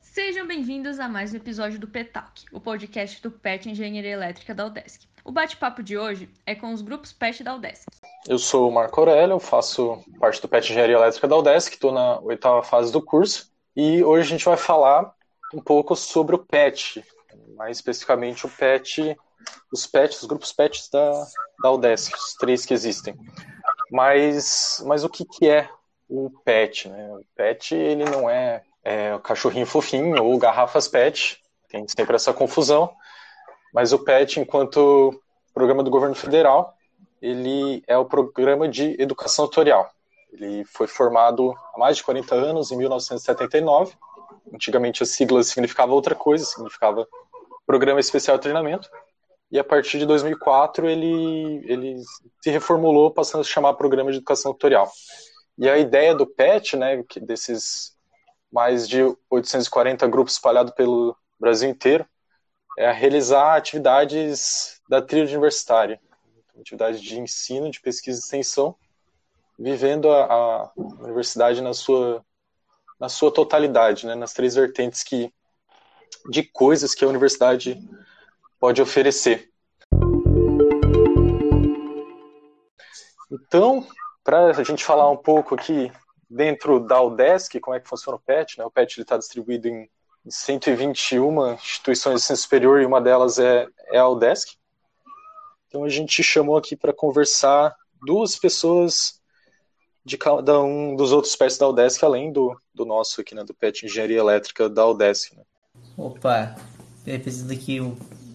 Sejam 0.00 0.46
bem-vindos 0.46 1.00
a 1.00 1.08
mais 1.08 1.34
um 1.34 1.36
episódio 1.36 1.80
do 1.80 1.88
PETAC, 1.88 2.44
o 2.52 2.60
podcast 2.60 3.20
do 3.20 3.32
PET 3.32 3.68
Engenharia 3.68 4.12
Elétrica 4.12 4.54
da 4.54 4.66
UDESC. 4.66 5.08
O 5.24 5.32
bate-papo 5.32 5.82
de 5.82 5.98
hoje 5.98 6.30
é 6.46 6.54
com 6.54 6.72
os 6.72 6.80
grupos 6.80 7.12
PET 7.12 7.42
da 7.42 7.56
UDESC. 7.56 7.86
Eu 8.28 8.38
sou 8.38 8.68
o 8.68 8.72
Marco 8.72 9.00
Aurélio, 9.00 9.40
faço 9.40 10.00
parte 10.20 10.40
do 10.40 10.46
PET 10.46 10.70
Engenharia 10.70 10.94
Elétrica 10.94 11.26
da 11.26 11.36
UDESC, 11.36 11.74
estou 11.74 11.90
na 11.90 12.20
oitava 12.20 12.62
fase 12.62 12.92
do 12.92 13.02
curso, 13.02 13.50
e 13.74 14.04
hoje 14.04 14.28
a 14.28 14.30
gente 14.30 14.44
vai 14.44 14.56
falar 14.56 15.12
um 15.52 15.60
pouco 15.60 15.96
sobre 15.96 16.36
o 16.36 16.38
PET, 16.38 17.04
mais 17.56 17.78
especificamente 17.78 18.46
o 18.46 18.48
PET, 18.48 19.16
os 19.72 19.86
PETs, 19.86 20.22
os 20.22 20.28
grupos 20.28 20.52
PETs 20.52 20.88
da, 20.90 21.26
da 21.62 21.70
UDESC, 21.72 22.14
os 22.14 22.34
três 22.34 22.64
que 22.64 22.74
existem. 22.74 23.16
Mas, 23.90 24.82
mas 24.86 25.04
o 25.04 25.08
que, 25.08 25.24
que 25.24 25.48
é 25.48 25.68
o 26.08 26.30
PET? 26.44 26.88
Né? 26.88 27.10
O 27.12 27.24
PET 27.36 27.74
ele 27.74 28.04
não 28.04 28.28
é 28.28 28.62
é, 28.84 29.14
o 29.14 29.18
cachorrinho 29.18 29.66
fofinho 29.66 30.22
ou 30.22 30.38
garrafas 30.38 30.86
PET, 30.86 31.40
tem 31.68 31.86
sempre 31.88 32.14
essa 32.14 32.32
confusão, 32.32 32.92
mas 33.72 33.92
o 33.92 33.98
PET, 33.98 34.38
enquanto 34.38 35.18
programa 35.52 35.82
do 35.82 35.90
governo 35.90 36.14
federal, 36.14 36.76
ele 37.20 37.82
é 37.86 37.96
o 37.96 38.04
programa 38.04 38.68
de 38.68 39.00
educação 39.00 39.46
tutorial. 39.46 39.90
Ele 40.30 40.64
foi 40.64 40.86
formado 40.86 41.54
há 41.74 41.78
mais 41.78 41.96
de 41.96 42.04
40 42.04 42.34
anos, 42.34 42.70
em 42.70 42.76
1979. 42.76 43.94
Antigamente 44.52 45.02
a 45.02 45.06
sigla 45.06 45.42
significava 45.42 45.94
outra 45.94 46.14
coisa, 46.14 46.44
significava 46.44 47.08
Programa 47.66 47.98
Especial 47.98 48.36
de 48.36 48.42
Treinamento. 48.42 48.90
E 49.54 49.58
a 49.60 49.62
partir 49.62 50.00
de 50.00 50.06
2004 50.06 50.90
ele, 50.90 51.62
ele 51.64 52.02
se 52.42 52.50
reformulou, 52.50 53.12
passando 53.12 53.42
a 53.42 53.44
se 53.44 53.50
chamar 53.50 53.74
Programa 53.74 54.10
de 54.10 54.16
Educação 54.16 54.52
Tutorial. 54.52 54.90
E 55.56 55.70
a 55.70 55.78
ideia 55.78 56.12
do 56.12 56.26
PET, 56.26 56.76
né, 56.76 57.04
desses 57.22 57.96
mais 58.52 58.88
de 58.88 59.04
840 59.30 60.08
grupos 60.08 60.32
espalhados 60.32 60.74
pelo 60.74 61.16
Brasil 61.38 61.70
inteiro, 61.70 62.04
é 62.76 62.90
realizar 62.90 63.54
atividades 63.54 64.82
da 64.88 65.00
trilha 65.00 65.30
universitária, 65.30 66.00
atividades 66.58 67.00
de 67.00 67.20
ensino, 67.20 67.70
de 67.70 67.80
pesquisa 67.80 68.18
e 68.18 68.24
extensão, 68.24 68.74
vivendo 69.56 70.10
a, 70.10 70.24
a 70.24 70.72
universidade 70.76 71.62
na 71.62 71.72
sua, 71.72 72.24
na 72.98 73.08
sua 73.08 73.32
totalidade, 73.32 74.04
né, 74.04 74.16
nas 74.16 74.32
três 74.32 74.56
vertentes 74.56 75.04
que, 75.04 75.32
de 76.28 76.42
coisas 76.42 76.92
que 76.92 77.04
a 77.04 77.08
universidade 77.08 77.80
pode 78.64 78.80
oferecer. 78.80 79.50
Então, 83.30 83.86
para 84.24 84.46
a 84.46 84.62
gente 84.62 84.82
falar 84.82 85.10
um 85.10 85.18
pouco 85.18 85.54
aqui 85.54 85.92
dentro 86.30 86.80
da 86.80 86.98
UDESC, 87.02 87.60
como 87.60 87.76
é 87.76 87.80
que 87.80 87.86
funciona 87.86 88.16
o 88.16 88.20
PET, 88.20 88.58
né? 88.58 88.64
O 88.64 88.70
PET 88.70 89.02
está 89.02 89.18
distribuído 89.18 89.68
em 89.68 89.86
121 90.26 91.52
instituições 91.52 92.14
de 92.14 92.22
ensino 92.22 92.38
superior 92.38 92.80
e 92.80 92.86
uma 92.86 93.02
delas 93.02 93.38
é, 93.38 93.68
é 93.92 93.98
a 93.98 94.08
UDESC. 94.08 94.56
Então 95.68 95.84
a 95.84 95.90
gente 95.90 96.22
chamou 96.22 96.56
aqui 96.56 96.74
para 96.74 96.94
conversar 96.94 97.76
duas 98.02 98.34
pessoas 98.34 99.20
de 100.02 100.16
cada 100.16 100.58
um 100.62 100.96
dos 100.96 101.12
outros 101.12 101.36
PETs 101.36 101.58
da 101.58 101.68
UDESC, 101.68 102.02
além 102.02 102.32
do, 102.32 102.58
do 102.74 102.86
nosso 102.86 103.20
aqui, 103.20 103.34
né, 103.34 103.44
do 103.44 103.52
PET 103.52 103.84
Engenharia 103.84 104.20
Elétrica 104.20 104.70
da 104.70 104.86
UDESC. 104.86 105.36
Né? 105.36 105.42
Opa, 105.98 106.56
represento 107.04 107.52
aqui 107.52 107.78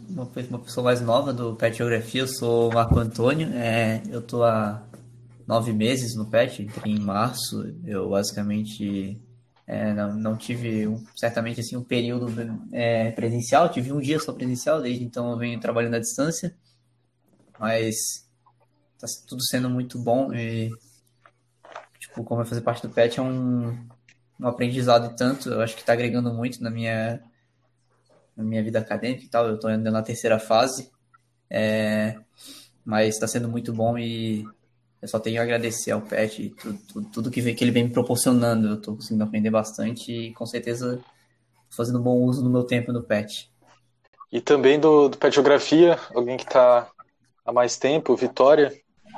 uma, 0.09 0.59
pessoa 0.59 0.83
mais 0.83 1.01
nova 1.01 1.31
do 1.31 1.55
PET 1.55 1.77
Geografia, 1.77 2.21
eu 2.21 2.27
sou 2.27 2.69
o 2.69 2.73
Marco 2.73 2.97
Antônio, 2.99 3.49
é, 3.53 4.01
eu 4.09 4.19
estou 4.19 4.43
há 4.43 4.83
nove 5.47 5.71
meses 5.71 6.15
no 6.15 6.25
PET, 6.25 6.63
entrei 6.63 6.93
em 6.93 6.99
março, 6.99 7.73
eu 7.85 8.09
basicamente 8.09 9.21
é, 9.67 9.93
não, 9.93 10.15
não 10.15 10.37
tive 10.37 10.87
um, 10.87 11.03
certamente 11.15 11.61
assim 11.61 11.75
um 11.75 11.83
período 11.83 12.27
é, 12.71 13.11
presencial, 13.11 13.69
tive 13.69 13.91
um 13.91 13.99
dia 13.99 14.19
só 14.19 14.33
presencial, 14.33 14.81
desde 14.81 15.03
então 15.03 15.31
eu 15.31 15.37
venho 15.37 15.59
trabalhando 15.59 15.95
à 15.95 15.99
distância, 15.99 16.55
mas 17.59 17.95
está 18.95 19.07
tudo 19.27 19.43
sendo 19.45 19.69
muito 19.69 19.99
bom 19.99 20.33
e 20.33 20.69
tipo, 21.99 22.23
como 22.23 22.41
é 22.41 22.45
fazer 22.45 22.61
parte 22.61 22.85
do 22.85 22.93
PET 22.93 23.19
é 23.19 23.23
um, 23.23 23.77
um 24.39 24.47
aprendizado 24.47 25.11
e 25.11 25.15
tanto, 25.15 25.49
eu 25.49 25.61
acho 25.61 25.75
que 25.75 25.81
está 25.81 25.93
agregando 25.93 26.33
muito 26.33 26.61
na 26.63 26.69
minha 26.69 27.21
na 28.39 28.45
minha 28.45 28.63
vida 28.63 28.79
acadêmica 28.79 29.25
e 29.25 29.27
tal, 29.27 29.45
eu 29.47 29.55
estou 29.55 29.69
ainda 29.69 29.91
na 29.91 30.01
terceira 30.01 30.39
fase, 30.39 30.89
é, 31.49 32.17
mas 32.85 33.15
está 33.15 33.27
sendo 33.27 33.49
muito 33.49 33.73
bom 33.73 33.97
e 33.97 34.45
eu 35.01 35.07
só 35.09 35.19
tenho 35.19 35.41
a 35.41 35.43
agradecer 35.43 35.91
ao 35.91 36.01
Pet 36.01 36.41
e 36.41 36.49
tudo, 36.49 36.79
tudo, 36.87 37.09
tudo 37.09 37.31
que, 37.31 37.41
vem, 37.41 37.53
que 37.53 37.63
ele 37.63 37.71
vem 37.71 37.83
me 37.83 37.89
proporcionando. 37.89 38.67
Eu 38.69 38.75
estou 38.75 38.95
conseguindo 38.95 39.23
aprender 39.25 39.49
bastante 39.49 40.11
e 40.11 40.33
com 40.33 40.45
certeza 40.45 41.01
fazendo 41.69 41.99
bom 41.99 42.15
uso 42.23 42.41
do 42.41 42.49
meu 42.49 42.63
tempo 42.63 42.93
no 42.93 43.03
Pet. 43.03 43.51
E 44.31 44.39
também 44.39 44.79
do, 44.79 45.09
do 45.09 45.17
Pet 45.17 45.33
Geografia, 45.33 45.99
alguém 46.15 46.37
que 46.37 46.43
está 46.43 46.89
há 47.45 47.51
mais 47.51 47.77
tempo, 47.77 48.15
Vitória. 48.15 48.73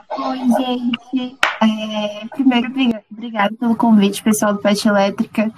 Oi, 0.09 0.37
gente. 0.37 1.37
É, 1.61 2.27
primeiro, 2.27 2.71
obrigada 3.11 3.55
pelo 3.55 3.75
convite, 3.75 4.23
pessoal 4.23 4.53
do 4.53 4.61
Pet 4.61 4.87
Elétrica. 4.87 5.51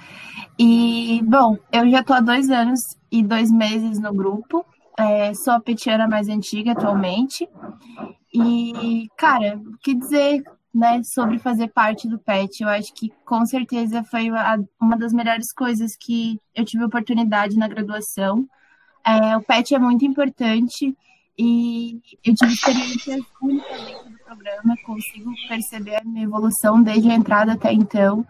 E, 0.58 1.20
bom, 1.24 1.56
eu 1.72 1.88
já 1.90 2.00
estou 2.00 2.16
há 2.16 2.20
dois 2.20 2.48
anos 2.50 2.80
e 3.10 3.22
dois 3.22 3.50
meses 3.50 3.98
no 3.98 4.12
grupo. 4.12 4.64
É, 4.96 5.34
sou 5.34 5.54
a 5.54 5.60
petiana 5.60 6.06
mais 6.06 6.28
antiga 6.28 6.72
atualmente. 6.72 7.48
E, 8.32 9.08
cara, 9.16 9.56
o 9.56 9.78
que 9.78 9.94
dizer 9.94 10.42
né, 10.72 11.00
sobre 11.04 11.38
fazer 11.38 11.68
parte 11.68 12.08
do 12.08 12.18
PET? 12.18 12.62
Eu 12.62 12.68
acho 12.68 12.92
que 12.94 13.12
com 13.24 13.44
certeza 13.46 14.02
foi 14.04 14.28
uma 14.80 14.96
das 14.96 15.12
melhores 15.12 15.52
coisas 15.52 15.96
que 15.96 16.40
eu 16.54 16.64
tive 16.64 16.84
oportunidade 16.84 17.56
na 17.56 17.68
graduação. 17.68 18.48
É, 19.04 19.36
o 19.36 19.42
PET 19.42 19.74
é 19.74 19.78
muito 19.78 20.04
importante 20.04 20.96
e 21.36 22.00
eu 22.24 22.34
tive 22.34 22.52
experiências 22.52 23.20
únicas 23.42 23.84
dentro 23.84 24.10
do 24.10 24.18
programa, 24.24 24.76
consigo 24.84 25.32
perceber 25.48 25.96
a 25.96 26.04
minha 26.04 26.24
evolução 26.24 26.82
desde 26.82 27.10
a 27.10 27.14
entrada 27.14 27.52
até 27.52 27.72
então. 27.72 28.26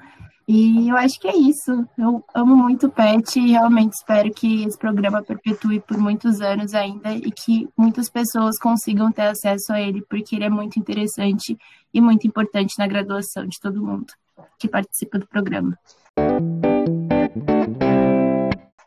E 0.46 0.88
eu 0.88 0.96
acho 0.96 1.18
que 1.18 1.26
é 1.26 1.34
isso. 1.34 1.86
Eu 1.96 2.22
amo 2.34 2.54
muito 2.54 2.86
o 2.86 2.90
PET 2.90 3.40
e 3.40 3.52
realmente 3.52 3.94
espero 3.94 4.30
que 4.30 4.64
esse 4.64 4.78
programa 4.78 5.22
perpetue 5.22 5.80
por 5.80 5.96
muitos 5.96 6.40
anos 6.40 6.74
ainda 6.74 7.14
e 7.14 7.30
que 7.30 7.66
muitas 7.76 8.10
pessoas 8.10 8.58
consigam 8.58 9.10
ter 9.10 9.22
acesso 9.22 9.72
a 9.72 9.80
ele, 9.80 10.02
porque 10.02 10.36
ele 10.36 10.44
é 10.44 10.50
muito 10.50 10.78
interessante 10.78 11.56
e 11.92 12.00
muito 12.00 12.26
importante 12.26 12.74
na 12.78 12.86
graduação 12.86 13.46
de 13.46 13.58
todo 13.58 13.82
mundo 13.82 14.12
que 14.58 14.68
participa 14.68 15.18
do 15.18 15.26
programa. 15.26 15.78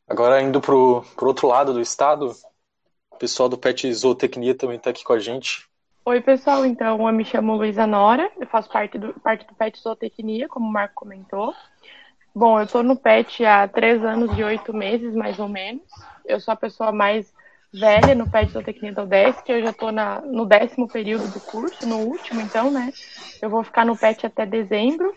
Agora, 0.08 0.42
indo 0.42 0.62
para 0.62 0.76
o 0.76 1.04
outro 1.22 1.48
lado 1.48 1.74
do 1.74 1.82
estado, 1.82 2.36
o 3.12 3.18
pessoal 3.18 3.50
do 3.50 3.58
PET 3.58 3.92
Zootecnia 3.94 4.56
também 4.56 4.78
está 4.78 4.92
aqui 4.92 5.04
com 5.04 5.14
a 5.14 5.20
gente. 5.20 5.68
Oi, 6.08 6.22
pessoal. 6.22 6.66
Então, 6.66 7.06
eu 7.06 7.14
me 7.14 7.26
chamo 7.26 7.58
Luísa 7.58 7.86
Nora, 7.86 8.32
eu 8.40 8.48
faço 8.48 8.70
parte 8.70 8.98
do, 8.98 9.14
parte 9.20 9.46
do 9.46 9.54
PET 9.54 9.78
Zootecnia, 9.78 10.48
como 10.48 10.66
o 10.66 10.72
Marco 10.72 10.96
comentou. 10.96 11.54
Bom, 12.34 12.58
eu 12.58 12.64
estou 12.64 12.82
no 12.82 12.96
PET 12.96 13.44
há 13.44 13.68
três 13.68 14.02
anos 14.06 14.32
e 14.40 14.42
oito 14.42 14.74
meses, 14.74 15.14
mais 15.14 15.38
ou 15.38 15.50
menos. 15.50 15.84
Eu 16.26 16.40
sou 16.40 16.54
a 16.54 16.56
pessoa 16.56 16.94
mais 16.94 17.34
velha 17.74 18.16
no 18.16 18.26
PET 18.26 18.54
Zootecnia 18.54 18.94
da 18.94 19.04
UDESC, 19.04 19.52
eu 19.52 19.62
já 19.62 19.72
estou 19.72 19.92
no 19.92 20.46
décimo 20.46 20.88
período 20.88 21.28
do 21.28 21.42
curso, 21.42 21.86
no 21.86 21.98
último, 21.98 22.40
então, 22.40 22.72
né? 22.72 22.94
Eu 23.42 23.50
vou 23.50 23.62
ficar 23.62 23.86
no 23.86 23.98
PET 23.98 24.28
até 24.28 24.46
dezembro. 24.46 25.14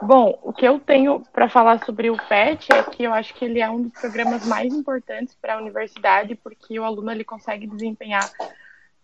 Bom, 0.00 0.38
o 0.42 0.50
que 0.50 0.66
eu 0.66 0.80
tenho 0.80 1.20
para 1.30 1.46
falar 1.46 1.78
sobre 1.84 2.08
o 2.08 2.16
PET 2.26 2.72
é 2.72 2.82
que 2.84 3.02
eu 3.02 3.12
acho 3.12 3.34
que 3.34 3.44
ele 3.44 3.60
é 3.60 3.68
um 3.68 3.82
dos 3.82 3.92
programas 3.92 4.46
mais 4.46 4.72
importantes 4.72 5.34
para 5.34 5.56
a 5.56 5.58
universidade, 5.58 6.34
porque 6.36 6.80
o 6.80 6.84
aluno 6.84 7.12
ele 7.12 7.22
consegue 7.22 7.66
desempenhar 7.66 8.32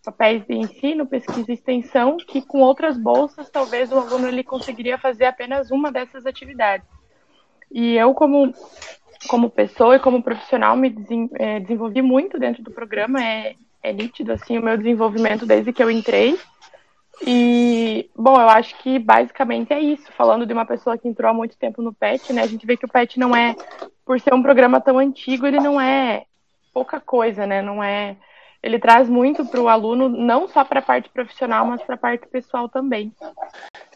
papéis 0.07 0.47
de 0.47 0.55
ensino, 0.55 1.05
pesquisa 1.05 1.51
e 1.51 1.55
extensão, 1.55 2.17
que 2.17 2.41
com 2.41 2.61
outras 2.61 2.97
bolsas 2.97 3.51
talvez 3.51 3.91
o 3.91 3.99
aluno 3.99 4.29
ele 4.29 4.45
conseguiria 4.45 4.97
fazer 4.97 5.25
apenas 5.25 5.73
uma 5.73 5.91
dessas 5.91 6.25
atividades. 6.25 6.87
E 7.73 7.97
eu 7.97 8.15
como 8.15 8.55
como 9.29 9.51
pessoa 9.51 9.97
e 9.97 9.99
como 9.99 10.23
profissional 10.23 10.77
me 10.77 10.95
é, 11.35 11.59
desenvolvi 11.59 12.01
muito 12.01 12.39
dentro 12.39 12.63
do 12.63 12.71
programa, 12.71 13.21
é, 13.25 13.57
é 13.83 13.93
nítido 13.93 14.33
assim 14.33 14.57
o 14.57 14.63
meu 14.63 14.77
desenvolvimento 14.77 15.45
desde 15.45 15.73
que 15.73 15.83
eu 15.83 15.91
entrei. 15.91 16.39
E, 17.27 18.09
bom, 18.15 18.41
eu 18.41 18.49
acho 18.49 18.79
que 18.79 18.99
basicamente 18.99 19.73
é 19.73 19.81
isso. 19.81 20.13
Falando 20.13 20.47
de 20.47 20.53
uma 20.53 20.67
pessoa 20.67 20.99
que 20.99 21.09
entrou 21.09 21.31
há 21.31 21.35
muito 21.35 21.57
tempo 21.57 21.83
no 21.83 21.93
PET, 21.93 22.33
né? 22.33 22.43
A 22.43 22.47
gente 22.47 22.67
vê 22.67 22.77
que 22.77 22.85
o 22.85 22.89
PET 22.89 23.19
não 23.19 23.35
é, 23.35 23.57
por 24.05 24.21
ser 24.21 24.35
um 24.35 24.43
programa 24.43 24.81
tão 24.81 24.99
antigo, 24.99 25.47
ele 25.47 25.59
não 25.59 25.81
é 25.81 26.25
pouca 26.73 27.01
coisa, 27.01 27.47
né? 27.47 27.63
Não 27.63 27.83
é 27.83 28.17
ele 28.63 28.79
traz 28.79 29.09
muito 29.09 29.45
para 29.45 29.61
o 29.61 29.69
aluno, 29.69 30.09
não 30.09 30.49
só 30.49 30.65
para 30.65 30.81
a 30.81 30.83
parte 30.83 31.09
profissional, 31.09 31.67
mas 31.67 31.83
para 31.83 31.95
a 31.95 31.99
parte 31.99 32.27
pessoal 32.29 32.69
também. 32.69 33.13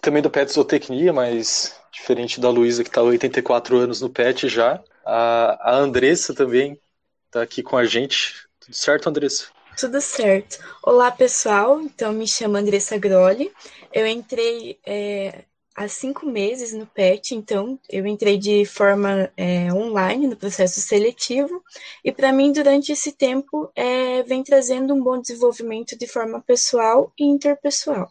Também 0.00 0.22
do 0.22 0.30
PET 0.30 0.52
Zootecnia, 0.52 1.12
mas 1.12 1.78
diferente 1.90 2.40
da 2.40 2.50
Luísa, 2.50 2.82
que 2.82 2.88
está 2.88 3.00
há 3.00 3.04
84 3.04 3.76
anos 3.76 4.00
no 4.00 4.08
PET 4.08 4.48
já. 4.48 4.80
A, 5.04 5.72
a 5.72 5.76
Andressa 5.76 6.34
também 6.34 6.78
está 7.26 7.42
aqui 7.42 7.62
com 7.62 7.76
a 7.76 7.84
gente. 7.84 8.34
Tudo 8.60 8.74
certo, 8.74 9.08
Andressa? 9.08 9.46
Tudo 9.76 10.00
certo. 10.00 10.58
Olá, 10.82 11.10
pessoal. 11.10 11.80
Então, 11.80 12.12
me 12.12 12.28
chamo 12.28 12.56
Andressa 12.56 12.98
Grolli. 12.98 13.50
Eu 13.92 14.06
entrei 14.06 14.78
é, 14.86 15.44
há 15.80 15.88
cinco 15.88 16.26
meses 16.26 16.74
no 16.74 16.84
PET, 16.84 17.34
então 17.34 17.78
eu 17.88 18.06
entrei 18.06 18.36
de 18.36 18.66
forma 18.66 19.30
é, 19.34 19.72
online 19.72 20.26
no 20.26 20.36
processo 20.36 20.78
seletivo, 20.78 21.62
e 22.04 22.12
para 22.12 22.30
mim, 22.32 22.52
durante 22.52 22.92
esse 22.92 23.12
tempo, 23.12 23.72
é, 23.74 24.22
vem 24.24 24.44
trazendo 24.44 24.92
um 24.92 25.02
bom 25.02 25.18
desenvolvimento 25.18 25.96
de 25.96 26.06
forma 26.06 26.42
pessoal 26.42 27.10
e 27.18 27.24
interpessoal. 27.24 28.06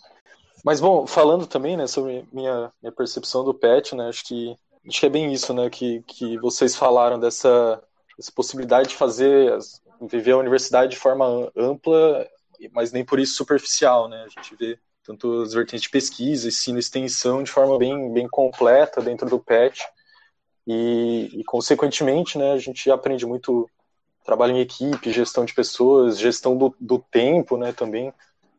Mas, 0.65 0.79
bom, 0.81 1.05
falando 1.05 1.45
também 1.45 1.77
né, 1.77 1.85
sobre 1.85 2.25
minha, 2.33 2.73
minha 2.81 2.91
percepção 2.91 3.43
do 3.43 3.53
PET, 3.53 3.95
né, 3.95 4.09
acho 4.09 4.25
que, 4.25 4.57
acho 4.87 4.99
que 4.99 5.05
é 5.05 5.09
bem 5.09 5.31
isso 5.31 5.53
né, 5.53 5.69
que, 5.69 6.01
que 6.07 6.39
vocês 6.39 6.75
falaram 6.75 7.19
dessa, 7.19 7.79
dessa 8.17 8.31
possibilidade 8.31 8.89
de 8.89 8.95
fazer, 8.95 9.55
viver 10.01 10.31
a 10.31 10.37
universidade 10.37 10.93
de 10.93 10.97
forma 10.97 11.51
ampla, 11.55 12.27
mas 12.71 12.91
nem 12.91 13.05
por 13.05 13.19
isso 13.19 13.35
superficial. 13.35 14.09
Né, 14.09 14.25
a 14.25 14.27
gente 14.27 14.55
vê 14.55 14.79
tanto 15.09 15.41
as 15.41 15.53
vertentes 15.53 15.81
de 15.81 15.89
pesquisa, 15.89 16.49
ensino 16.49 16.77
extensão 16.77 17.41
de 17.41 17.49
forma 17.49 17.79
bem, 17.79 18.13
bem 18.13 18.27
completa 18.27 19.01
dentro 19.01 19.27
do 19.27 19.39
PET. 19.39 19.83
E, 20.67 21.31
e, 21.33 21.43
consequentemente, 21.45 22.37
né, 22.37 22.51
a 22.51 22.59
gente 22.59 22.91
aprende 22.91 23.25
muito 23.25 23.67
trabalho 24.23 24.55
em 24.55 24.59
equipe, 24.59 25.11
gestão 25.11 25.45
de 25.45 25.55
pessoas, 25.55 26.19
gestão 26.19 26.55
do, 26.55 26.75
do 26.79 26.99
tempo 26.99 27.57
né, 27.57 27.73
também. 27.73 28.13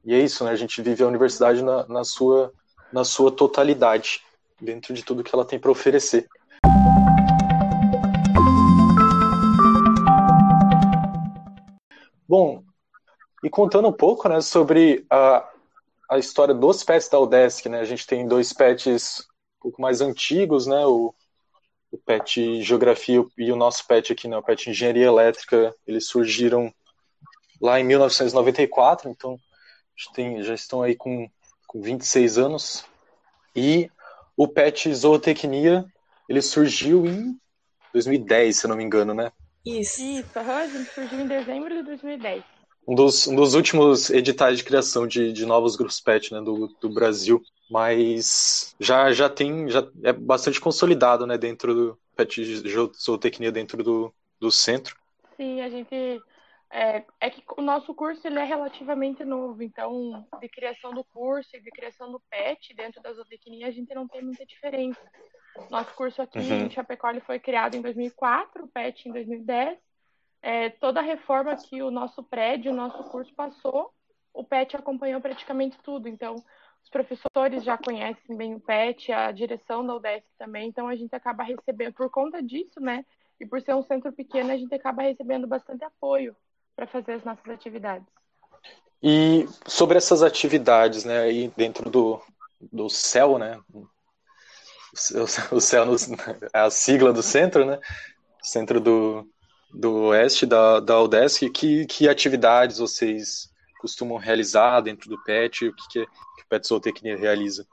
E 0.05 0.13
é 0.13 0.19
isso, 0.19 0.43
né, 0.43 0.51
a 0.51 0.57
gente 0.57 0.83
vive 0.83 1.05
a 1.05 1.07
universidade 1.07 1.63
na, 1.63 1.87
na, 1.87 2.03
sua, 2.03 2.53
na 2.93 3.05
sua 3.05 3.31
totalidade, 3.31 4.21
dentro 4.61 4.93
de 4.93 5.05
tudo 5.05 5.23
que 5.23 5.33
ela 5.33 5.45
tem 5.45 5.57
para 5.57 5.71
oferecer. 5.71 6.27
Bom, 12.29 12.65
e 13.45 13.49
contando 13.49 13.87
um 13.87 13.93
pouco 13.93 14.29
né, 14.29 14.41
sobre 14.41 15.07
a, 15.09 15.49
a 16.11 16.19
história 16.19 16.53
dos 16.53 16.83
pets 16.83 17.09
da 17.09 17.21
Udesc, 17.21 17.69
né? 17.69 17.79
A 17.79 17.85
gente 17.85 18.05
tem 18.05 18.27
dois 18.27 18.53
pets 18.53 19.21
um 19.21 19.63
pouco 19.63 19.81
mais 19.81 20.01
antigos, 20.01 20.67
né? 20.67 20.85
O, 20.85 21.15
o 21.93 21.99
pet 21.99 22.61
Geografia 22.63 23.25
e 23.39 23.53
o 23.53 23.57
nosso 23.57 23.87
pet 23.87 24.13
aqui, 24.13 24.27
né? 24.27 24.37
O 24.37 24.43
pet 24.43 24.69
Engenharia 24.69 25.07
Elétrica, 25.07 25.73
eles 25.87 26.09
surgiram 26.09 26.75
lá 27.63 27.79
em 27.79 27.85
1994, 27.85 29.09
então 29.09 29.39
tem, 30.13 30.43
já 30.43 30.55
estão 30.55 30.83
aí 30.83 30.97
com, 30.97 31.31
com 31.69 31.81
26 31.81 32.39
anos. 32.39 32.85
E 33.55 33.89
o 34.37 34.49
pet 34.49 34.93
Zootecnia, 34.93 35.85
ele 36.29 36.43
surgiu 36.43 37.07
em 37.07 37.39
2010, 37.93 38.57
se 38.57 38.67
eu 38.67 38.69
não 38.69 38.77
me 38.77 38.83
engano, 38.83 39.15
né? 39.15 39.31
Isso. 39.65 40.03
Isso, 40.03 40.39
a 40.39 40.67
gente 40.67 40.91
surgiu 40.91 41.21
em 41.21 41.29
dezembro 41.29 41.73
de 41.73 41.83
2010 41.85 42.60
um 42.87 42.95
dos, 42.95 43.27
um 43.27 43.37
dos 43.37 43.55
últimos 43.55 44.11
editais 44.11 44.59
de 44.59 44.65
criação 44.65 45.07
de, 45.07 45.33
de 45.33 45.47
novos 45.47 45.77
grupos 45.77 46.01
PET 46.01 46.33
né, 46.33 46.41
do, 46.41 46.69
do 46.81 46.89
Brasil, 46.89 47.43
mas 47.71 48.75
já, 48.81 49.13
já 49.13 49.29
tem, 49.29 49.69
já 49.69 49.87
é 50.03 50.13
bastante 50.13 50.61
consolidado 50.61 51.27
né, 51.27 51.39
dentro 51.39 51.75
do 51.75 51.99
PET 52.17 52.63
Zootecnia, 53.01 53.53
dentro 53.53 53.83
do, 53.83 54.13
do 54.41 54.51
centro. 54.51 54.97
Sim, 55.37 55.61
a 55.61 55.69
gente. 55.69 56.21
É, 56.73 57.05
é 57.21 57.31
que 57.31 57.43
o 57.57 57.63
nosso 57.63 57.93
curso 57.93 58.25
ele 58.25 58.39
é 58.39 58.45
relativamente 58.45 59.25
novo, 59.25 59.61
então 59.61 60.25
de 60.41 60.49
criação 60.49 60.95
do 60.95 61.03
curso 61.03 61.51
e 61.57 61.61
de 61.61 61.69
criação 61.69 62.13
do 62.13 62.21
PET 62.31 62.73
dentro 62.75 63.03
da 63.03 63.13
zootecnia 63.13 63.67
a 63.67 63.73
gente 63.73 63.93
não 63.93 64.07
tem 64.07 64.23
muita 64.23 64.47
diferença. 64.47 65.01
Nosso 65.69 65.93
curso 65.95 66.23
aqui 66.23 66.39
uhum. 66.39 66.67
em 66.67 66.71
Chapecó 66.71 67.11
ele 67.11 67.21
foi 67.21 67.41
criado 67.41 67.75
em 67.75 67.83
2004, 67.83 68.65
o 68.65 68.69
PET 68.69 69.09
em 69.09 69.13
2010, 69.13 69.79
é, 70.43 70.71
toda 70.71 71.01
a 71.01 71.03
reforma 71.03 71.57
que 71.57 71.83
o 71.83 71.91
nosso 71.91 72.23
prédio, 72.23 72.73
o 72.73 72.77
nosso 72.77 73.03
curso 73.05 73.33
passou, 73.35 73.93
o 74.33 74.45
PET 74.45 74.77
acompanhou 74.77 75.21
praticamente 75.21 75.79
tudo. 75.83 76.09
Então, 76.09 76.37
os 76.83 76.89
professores 76.89 77.63
já 77.63 77.77
conhecem 77.77 78.37
bem 78.37 78.55
o 78.55 78.61
PET, 78.61 79.13
a 79.13 79.31
direção 79.33 79.87
da 79.87 79.95
UDESC 79.95 80.27
também, 80.39 80.69
então 80.69 80.89
a 80.89 80.97
gente 80.97 81.15
acaba 81.15 81.43
recebendo, 81.43 81.93
por 81.93 82.11
conta 82.11 82.43
disso, 82.43 82.81
né, 82.81 83.05
e 83.39 83.47
por 83.47 83.61
ser 83.61 83.75
um 83.75 83.83
centro 83.83 84.13
pequeno, 84.13 84.51
a 84.51 84.57
gente 84.57 84.75
acaba 84.75 85.03
recebendo 85.03 85.47
bastante 85.47 85.85
apoio 85.85 86.35
para 86.75 86.87
fazer 86.87 87.13
as 87.13 87.25
nossas 87.25 87.47
atividades. 87.49 88.07
E 89.03 89.47
sobre 89.67 89.99
essas 89.99 90.23
atividades, 90.23 91.05
né, 91.05 91.21
aí 91.21 91.49
dentro 91.57 91.91
do, 91.91 92.21
do 92.61 92.89
CEL, 92.89 93.39
né, 93.39 93.61
o 95.53 95.61
CEL 95.61 95.85
é 96.53 96.59
a 96.59 96.71
sigla 96.71 97.13
do 97.13 97.23
centro, 97.23 97.65
né, 97.65 97.79
centro 98.43 98.81
do, 98.81 99.29
do 99.73 100.07
Oeste, 100.07 100.47
da, 100.47 100.81
da 100.81 101.01
UDESC, 101.01 101.51
que, 101.51 101.87
que 101.87 102.09
atividades 102.09 102.79
vocês 102.79 103.51
costumam 103.81 104.19
realizar 104.19 104.81
dentro 104.81 105.09
do 105.09 105.23
PET, 105.25 105.67
o 105.67 105.75
que, 105.75 105.89
que, 105.89 106.07
que 106.07 106.43
o 106.43 106.49
PET 106.49 106.67
Zootecnia 106.67 107.17
realiza? 107.17 107.67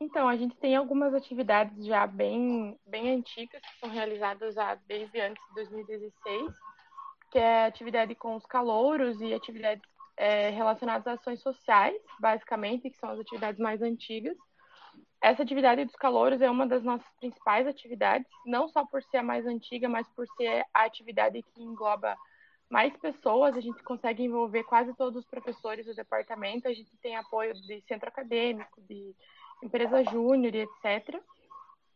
Então, 0.00 0.28
a 0.28 0.36
gente 0.36 0.56
tem 0.56 0.74
algumas 0.74 1.14
atividades 1.14 1.84
já 1.84 2.06
bem, 2.06 2.78
bem 2.86 3.14
antigas, 3.14 3.60
que 3.60 3.80
são 3.80 3.90
realizadas 3.90 4.54
desde 4.86 5.20
antes 5.20 5.42
de 5.48 5.54
2016, 5.54 6.52
que 7.30 7.38
é 7.38 7.66
atividade 7.66 8.14
com 8.14 8.36
os 8.36 8.44
calouros 8.46 9.20
e 9.20 9.32
atividades 9.32 9.84
é, 10.16 10.50
relacionadas 10.50 11.06
a 11.06 11.12
ações 11.12 11.40
sociais, 11.40 12.00
basicamente, 12.20 12.90
que 12.90 12.98
são 12.98 13.10
as 13.10 13.20
atividades 13.20 13.60
mais 13.60 13.82
antigas. 13.82 14.36
Essa 15.24 15.42
atividade 15.42 15.82
dos 15.86 15.96
calouros 15.96 16.42
é 16.42 16.50
uma 16.50 16.66
das 16.66 16.82
nossas 16.82 17.08
principais 17.18 17.66
atividades, 17.66 18.28
não 18.44 18.68
só 18.68 18.84
por 18.84 19.02
ser 19.04 19.16
a 19.16 19.22
mais 19.22 19.46
antiga, 19.46 19.88
mas 19.88 20.06
por 20.08 20.26
ser 20.36 20.62
a 20.74 20.84
atividade 20.84 21.42
que 21.42 21.62
engloba 21.62 22.14
mais 22.68 22.94
pessoas. 22.98 23.56
A 23.56 23.60
gente 23.62 23.82
consegue 23.82 24.22
envolver 24.22 24.64
quase 24.64 24.94
todos 24.94 25.24
os 25.24 25.30
professores 25.30 25.86
do 25.86 25.94
departamento. 25.94 26.68
A 26.68 26.74
gente 26.74 26.94
tem 26.98 27.16
apoio 27.16 27.54
de 27.54 27.82
centro 27.88 28.06
acadêmico, 28.06 28.82
de 28.82 29.16
empresa 29.62 30.04
júnior 30.04 30.54
e 30.54 30.58
etc. 30.60 31.18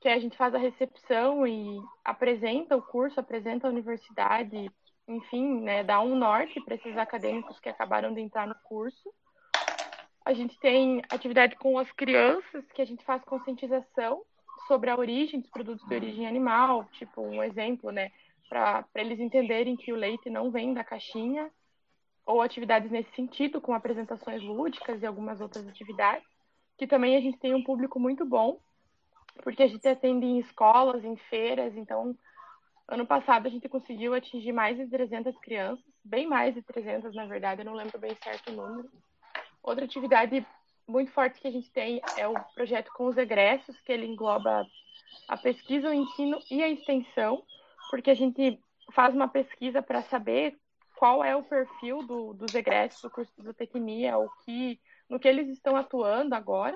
Que 0.01 0.09
a 0.09 0.19
gente 0.19 0.35
faz 0.35 0.55
a 0.55 0.59
recepção 0.59 1.47
e 1.47 1.79
apresenta 2.03 2.79
o 2.79 2.83
curso, 2.83 3.21
apresenta 3.21 3.67
a 3.67 3.71
universidade, 3.71 4.71
enfim, 5.07 5.61
né, 5.61 5.85
dá 5.85 6.01
um 6.01 6.17
norte 6.17 6.63
para 6.63 6.77
esses 6.77 6.97
acadêmicos 6.97 7.61
que 7.61 7.69
acabaram 7.69 8.15
de 8.15 8.23
entrar 8.23 8.47
no 8.47 8.55
curso. 8.65 9.13
A 10.29 10.35
gente 10.35 10.59
tem 10.59 11.01
atividade 11.09 11.57
com 11.57 11.79
as 11.79 11.91
crianças, 11.93 12.63
que 12.75 12.83
a 12.83 12.85
gente 12.85 13.03
faz 13.03 13.25
conscientização 13.25 14.21
sobre 14.67 14.91
a 14.91 14.99
origem 14.99 15.41
dos 15.41 15.49
produtos 15.49 15.89
de 15.89 15.95
origem 15.95 16.27
animal, 16.27 16.85
tipo 16.99 17.23
um 17.23 17.43
exemplo, 17.43 17.91
né, 17.91 18.13
para 18.47 18.85
eles 18.97 19.19
entenderem 19.21 19.75
que 19.75 19.91
o 19.91 19.97
leite 19.97 20.29
não 20.29 20.51
vem 20.51 20.75
da 20.75 20.85
caixinha, 20.85 21.51
ou 22.27 22.43
atividades 22.43 22.91
nesse 22.91 23.11
sentido, 23.15 23.59
com 23.59 23.73
apresentações 23.73 24.43
lúdicas 24.43 25.01
e 25.01 25.07
algumas 25.07 25.41
outras 25.41 25.67
atividades, 25.67 26.29
que 26.77 26.87
também 26.87 27.17
a 27.17 27.21
gente 27.23 27.39
tem 27.39 27.55
um 27.55 27.65
público 27.65 27.99
muito 27.99 28.27
bom, 28.27 28.61
porque 29.43 29.63
a 29.63 29.67
gente 29.67 29.89
atende 29.89 30.27
em 30.27 30.41
escolas, 30.41 31.03
em 31.07 31.17
feiras, 31.17 31.75
então 31.75 32.15
ano 32.87 33.07
passado 33.07 33.47
a 33.47 33.51
gente 33.51 33.67
conseguiu 33.67 34.13
atingir 34.13 34.53
mais 34.53 34.77
de 34.77 34.87
300 34.89 35.35
crianças, 35.39 35.83
bem 36.05 36.27
mais 36.27 36.55
de 36.55 36.61
300 36.61 37.15
na 37.15 37.25
verdade, 37.25 37.63
eu 37.63 37.65
não 37.65 37.73
lembro 37.73 37.99
bem 37.99 38.15
certo 38.23 38.51
o 38.51 38.53
número, 38.53 38.91
Outra 39.69 39.85
atividade 39.85 40.47
muito 40.89 41.13
forte 41.13 41.39
que 41.43 41.47
a 41.47 41.51
gente 41.51 41.71
tem 41.71 42.01
é 42.17 42.27
o 42.27 42.33
projeto 42.55 42.91
com 42.95 43.05
os 43.05 43.19
egressos, 43.19 43.79
que 43.83 43.93
ele 43.93 44.07
engloba 44.07 44.67
a 45.29 45.37
pesquisa, 45.37 45.91
o 45.91 45.93
ensino 45.93 46.39
e 46.51 46.63
a 46.63 46.71
extensão, 46.71 47.43
porque 47.91 48.11
a 48.11 48.15
gente 48.15 48.59
faz 48.95 49.15
uma 49.15 49.29
pesquisa 49.29 49.83
para 49.83 50.01
saber 50.05 50.59
qual 50.97 51.23
é 51.23 51.37
o 51.37 51.43
perfil 51.43 52.03
do, 52.07 52.33
dos 52.33 52.55
egressos 52.55 53.03
do 53.03 53.11
curso 53.11 53.31
de 53.37 53.45
zootecnia, 53.45 54.17
o 54.17 54.31
que, 54.43 54.81
no 55.07 55.21
que 55.21 55.29
eles 55.29 55.51
estão 55.51 55.77
atuando 55.77 56.35
agora. 56.35 56.75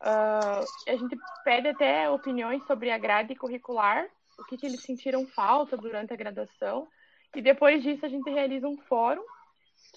Uh, 0.00 0.66
a 0.88 0.96
gente 0.96 1.16
pede 1.44 1.68
até 1.68 2.10
opiniões 2.10 2.66
sobre 2.66 2.90
a 2.90 2.98
grade 2.98 3.36
curricular, 3.36 4.08
o 4.36 4.44
que, 4.46 4.56
que 4.56 4.66
eles 4.66 4.82
sentiram 4.82 5.24
falta 5.28 5.76
durante 5.76 6.12
a 6.12 6.16
graduação. 6.16 6.88
E 7.32 7.40
depois 7.40 7.80
disso, 7.80 8.04
a 8.04 8.08
gente 8.08 8.28
realiza 8.28 8.66
um 8.66 8.76
fórum, 8.88 9.22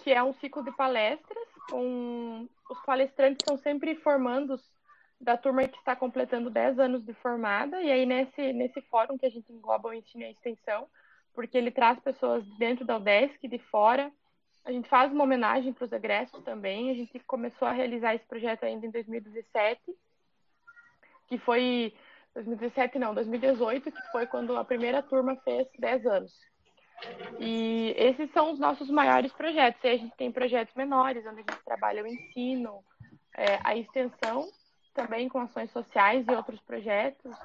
que 0.03 0.13
é 0.13 0.21
um 0.21 0.33
ciclo 0.33 0.63
de 0.63 0.71
palestras, 0.71 1.54
com 1.69 2.47
os 2.69 2.79
palestrantes 2.85 3.45
são 3.47 3.57
sempre 3.57 3.95
formandos 3.95 4.61
da 5.19 5.37
turma 5.37 5.67
que 5.67 5.77
está 5.77 5.95
completando 5.95 6.49
10 6.49 6.79
anos 6.79 7.03
de 7.03 7.13
formada, 7.13 7.81
e 7.81 7.91
aí 7.91 8.05
nesse, 8.05 8.53
nesse 8.53 8.81
fórum 8.83 9.17
que 9.17 9.25
a 9.25 9.29
gente 9.29 9.51
engloba 9.51 9.89
o 9.89 9.93
ensino 9.93 10.23
e 10.23 10.27
a 10.27 10.31
extensão, 10.31 10.87
porque 11.33 11.57
ele 11.57 11.71
traz 11.71 11.99
pessoas 11.99 12.45
dentro 12.57 12.85
da 12.85 12.97
UDESC, 12.97 13.47
de 13.47 13.59
fora, 13.59 14.11
a 14.65 14.71
gente 14.71 14.89
faz 14.89 15.11
uma 15.11 15.23
homenagem 15.23 15.71
para 15.73 15.85
os 15.85 15.91
egressos 15.91 16.43
também, 16.43 16.89
a 16.89 16.93
gente 16.95 17.19
começou 17.19 17.67
a 17.67 17.71
realizar 17.71 18.15
esse 18.15 18.25
projeto 18.25 18.63
ainda 18.63 18.85
em 18.85 18.91
2017, 18.91 19.79
que 21.27 21.37
foi 21.37 21.93
2017 22.33 22.99
não, 22.99 23.13
2018, 23.13 23.91
que 23.91 24.11
foi 24.11 24.25
quando 24.25 24.57
a 24.57 24.65
primeira 24.65 25.01
turma 25.01 25.35
fez 25.37 25.67
10 25.77 26.05
anos. 26.05 26.33
E 27.39 27.93
esses 27.97 28.31
são 28.31 28.51
os 28.51 28.59
nossos 28.59 28.89
maiores 28.89 29.31
projetos. 29.33 29.83
E 29.83 29.87
a 29.87 29.97
gente 29.97 30.15
tem 30.15 30.31
projetos 30.31 30.73
menores, 30.75 31.25
onde 31.25 31.41
a 31.41 31.51
gente 31.51 31.63
trabalha 31.65 32.03
o 32.03 32.07
ensino, 32.07 32.83
é, 33.35 33.59
a 33.63 33.75
extensão, 33.75 34.47
também 34.93 35.27
com 35.27 35.39
ações 35.39 35.71
sociais 35.71 36.25
e 36.27 36.31
outros 36.31 36.59
projetos. 36.61 37.35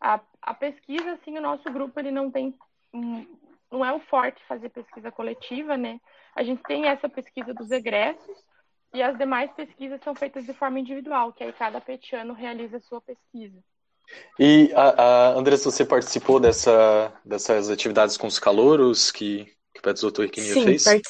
A, 0.00 0.20
a 0.42 0.54
pesquisa, 0.54 1.12
assim, 1.12 1.36
o 1.38 1.42
nosso 1.42 1.70
grupo 1.70 1.98
ele 2.00 2.10
não 2.10 2.30
tem 2.30 2.54
não 3.70 3.84
é 3.84 3.92
o 3.92 3.98
forte 3.98 4.42
fazer 4.44 4.68
pesquisa 4.68 5.10
coletiva, 5.10 5.76
né? 5.76 6.00
A 6.34 6.44
gente 6.44 6.62
tem 6.62 6.86
essa 6.86 7.08
pesquisa 7.08 7.52
dos 7.52 7.72
egressos 7.72 8.44
e 8.92 9.02
as 9.02 9.18
demais 9.18 9.50
pesquisas 9.52 10.00
são 10.02 10.14
feitas 10.14 10.44
de 10.44 10.54
forma 10.54 10.78
individual, 10.78 11.32
que 11.32 11.42
aí 11.42 11.52
cada 11.52 11.80
petiano 11.80 12.32
realiza 12.32 12.76
a 12.76 12.80
sua 12.80 13.00
pesquisa. 13.00 13.60
E, 14.38 14.72
a, 14.74 14.88
a 14.88 15.38
Andressa, 15.38 15.70
você 15.70 15.84
participou 15.84 16.40
dessa, 16.40 17.12
dessas 17.24 17.70
atividades 17.70 18.16
com 18.16 18.26
os 18.26 18.38
calouros 18.38 19.12
que, 19.12 19.44
que 19.72 19.80
o 19.80 19.82
Pet 19.82 19.98
Zootecnia 19.98 20.54
fez? 20.54 20.82
Sim, 20.82 21.00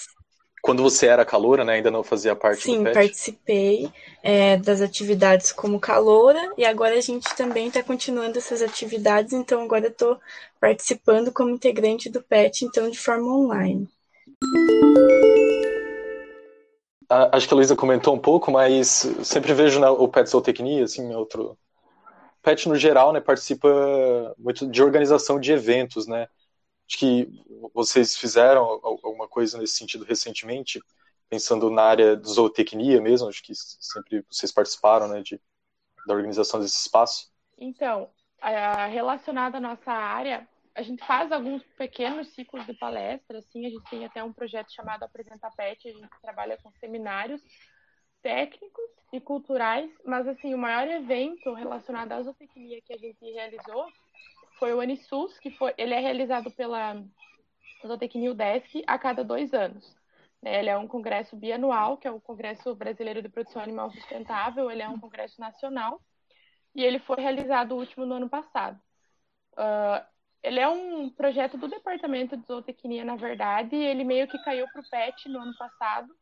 Quando 0.62 0.82
você 0.82 1.06
era 1.06 1.24
caloura, 1.24 1.64
né, 1.64 1.74
ainda 1.74 1.90
não 1.90 2.02
fazia 2.02 2.36
parte 2.36 2.62
Sim, 2.62 2.78
do 2.78 2.84
PET? 2.84 2.94
Sim, 2.94 3.00
participei 3.00 3.92
é, 4.22 4.56
das 4.58 4.80
atividades 4.82 5.52
como 5.52 5.80
caloura 5.80 6.52
e 6.58 6.64
agora 6.64 6.96
a 6.96 7.00
gente 7.00 7.34
também 7.34 7.68
está 7.68 7.82
continuando 7.82 8.38
essas 8.38 8.60
atividades, 8.60 9.32
então 9.32 9.62
agora 9.62 9.86
estou 9.88 10.18
participando 10.60 11.32
como 11.32 11.50
integrante 11.50 12.10
do 12.10 12.22
PET, 12.22 12.66
então 12.66 12.90
de 12.90 12.98
forma 12.98 13.34
online. 13.34 13.88
Acho 17.08 17.46
que 17.46 17.54
a 17.54 17.56
Luísa 17.56 17.76
comentou 17.76 18.14
um 18.14 18.18
pouco, 18.18 18.50
mas 18.50 19.06
sempre 19.22 19.52
vejo 19.52 19.78
na, 19.78 19.90
o 19.90 20.08
PET 20.08 20.28
Zootecnia, 20.28 20.84
assim, 20.84 21.14
outro, 21.14 21.56
PET 22.44 22.68
no 22.68 22.76
geral, 22.76 23.12
né, 23.12 23.20
participa 23.20 23.66
muito 24.38 24.70
de 24.70 24.82
organização 24.82 25.40
de 25.40 25.50
eventos, 25.50 26.06
né? 26.06 26.28
Acho 26.86 26.98
que 26.98 27.28
vocês 27.72 28.14
fizeram 28.14 28.62
alguma 28.62 29.26
coisa 29.26 29.56
nesse 29.56 29.72
sentido 29.72 30.04
recentemente, 30.04 30.78
pensando 31.30 31.70
na 31.70 31.82
área 31.82 32.14
de 32.14 32.28
zootecnia 32.28 33.00
mesmo, 33.00 33.28
acho 33.28 33.42
que 33.42 33.54
sempre 33.54 34.22
vocês 34.30 34.52
participaram, 34.52 35.08
né, 35.08 35.22
de, 35.22 35.40
da 36.06 36.12
organização 36.12 36.60
desse 36.60 36.76
espaço. 36.76 37.32
Então, 37.56 38.10
relacionada 38.90 39.56
à 39.56 39.60
nossa 39.60 39.90
área, 39.90 40.46
a 40.74 40.82
gente 40.82 41.02
faz 41.06 41.32
alguns 41.32 41.62
pequenos 41.78 42.28
ciclos 42.34 42.66
de 42.66 42.74
palestra, 42.74 43.38
assim, 43.38 43.64
a 43.64 43.70
gente 43.70 43.88
tem 43.88 44.04
até 44.04 44.22
um 44.22 44.32
projeto 44.32 44.70
chamado 44.70 45.04
Apresenta 45.04 45.50
PET, 45.56 45.88
a 45.88 45.92
gente 45.92 46.20
trabalha 46.20 46.58
com 46.62 46.70
seminários 46.72 47.40
técnicos 48.24 48.90
e 49.12 49.20
culturais, 49.20 49.90
mas 50.02 50.26
assim, 50.26 50.54
o 50.54 50.58
maior 50.58 50.88
evento 50.88 51.52
relacionado 51.52 52.12
à 52.12 52.22
zootecnia 52.22 52.80
que 52.80 52.94
a 52.94 52.96
gente 52.96 53.22
realizou 53.30 53.86
foi 54.58 54.72
o 54.72 54.80
Anisus, 54.80 55.38
que 55.38 55.50
foi, 55.50 55.74
ele 55.76 55.92
é 55.92 56.00
realizado 56.00 56.50
pela 56.50 57.04
Zootecnia 57.86 58.30
UDESC 58.30 58.82
a 58.86 58.98
cada 58.98 59.22
dois 59.22 59.52
anos. 59.52 59.94
Né? 60.40 60.58
Ele 60.58 60.70
é 60.70 60.78
um 60.78 60.88
congresso 60.88 61.36
bianual, 61.36 61.98
que 61.98 62.08
é 62.08 62.10
o 62.10 62.20
Congresso 62.20 62.74
Brasileiro 62.74 63.20
de 63.20 63.28
Produção 63.28 63.62
Animal 63.62 63.90
Sustentável, 63.90 64.70
ele 64.70 64.82
é 64.82 64.88
um 64.88 64.98
congresso 64.98 65.38
nacional, 65.38 66.00
e 66.74 66.82
ele 66.82 66.98
foi 66.98 67.20
realizado 67.20 67.72
o 67.72 67.78
último 67.78 68.06
no 68.06 68.14
ano 68.14 68.28
passado. 68.30 68.80
Uh, 69.52 70.02
ele 70.42 70.60
é 70.60 70.68
um 70.68 71.10
projeto 71.10 71.58
do 71.58 71.68
Departamento 71.68 72.38
de 72.38 72.46
Zootecnia, 72.46 73.04
na 73.04 73.16
verdade, 73.16 73.76
e 73.76 73.84
ele 73.84 74.02
meio 74.02 74.26
que 74.26 74.42
caiu 74.44 74.66
para 74.72 74.80
o 74.80 74.88
PET 74.88 75.28
no 75.28 75.40
ano 75.40 75.56
passado, 75.58 76.14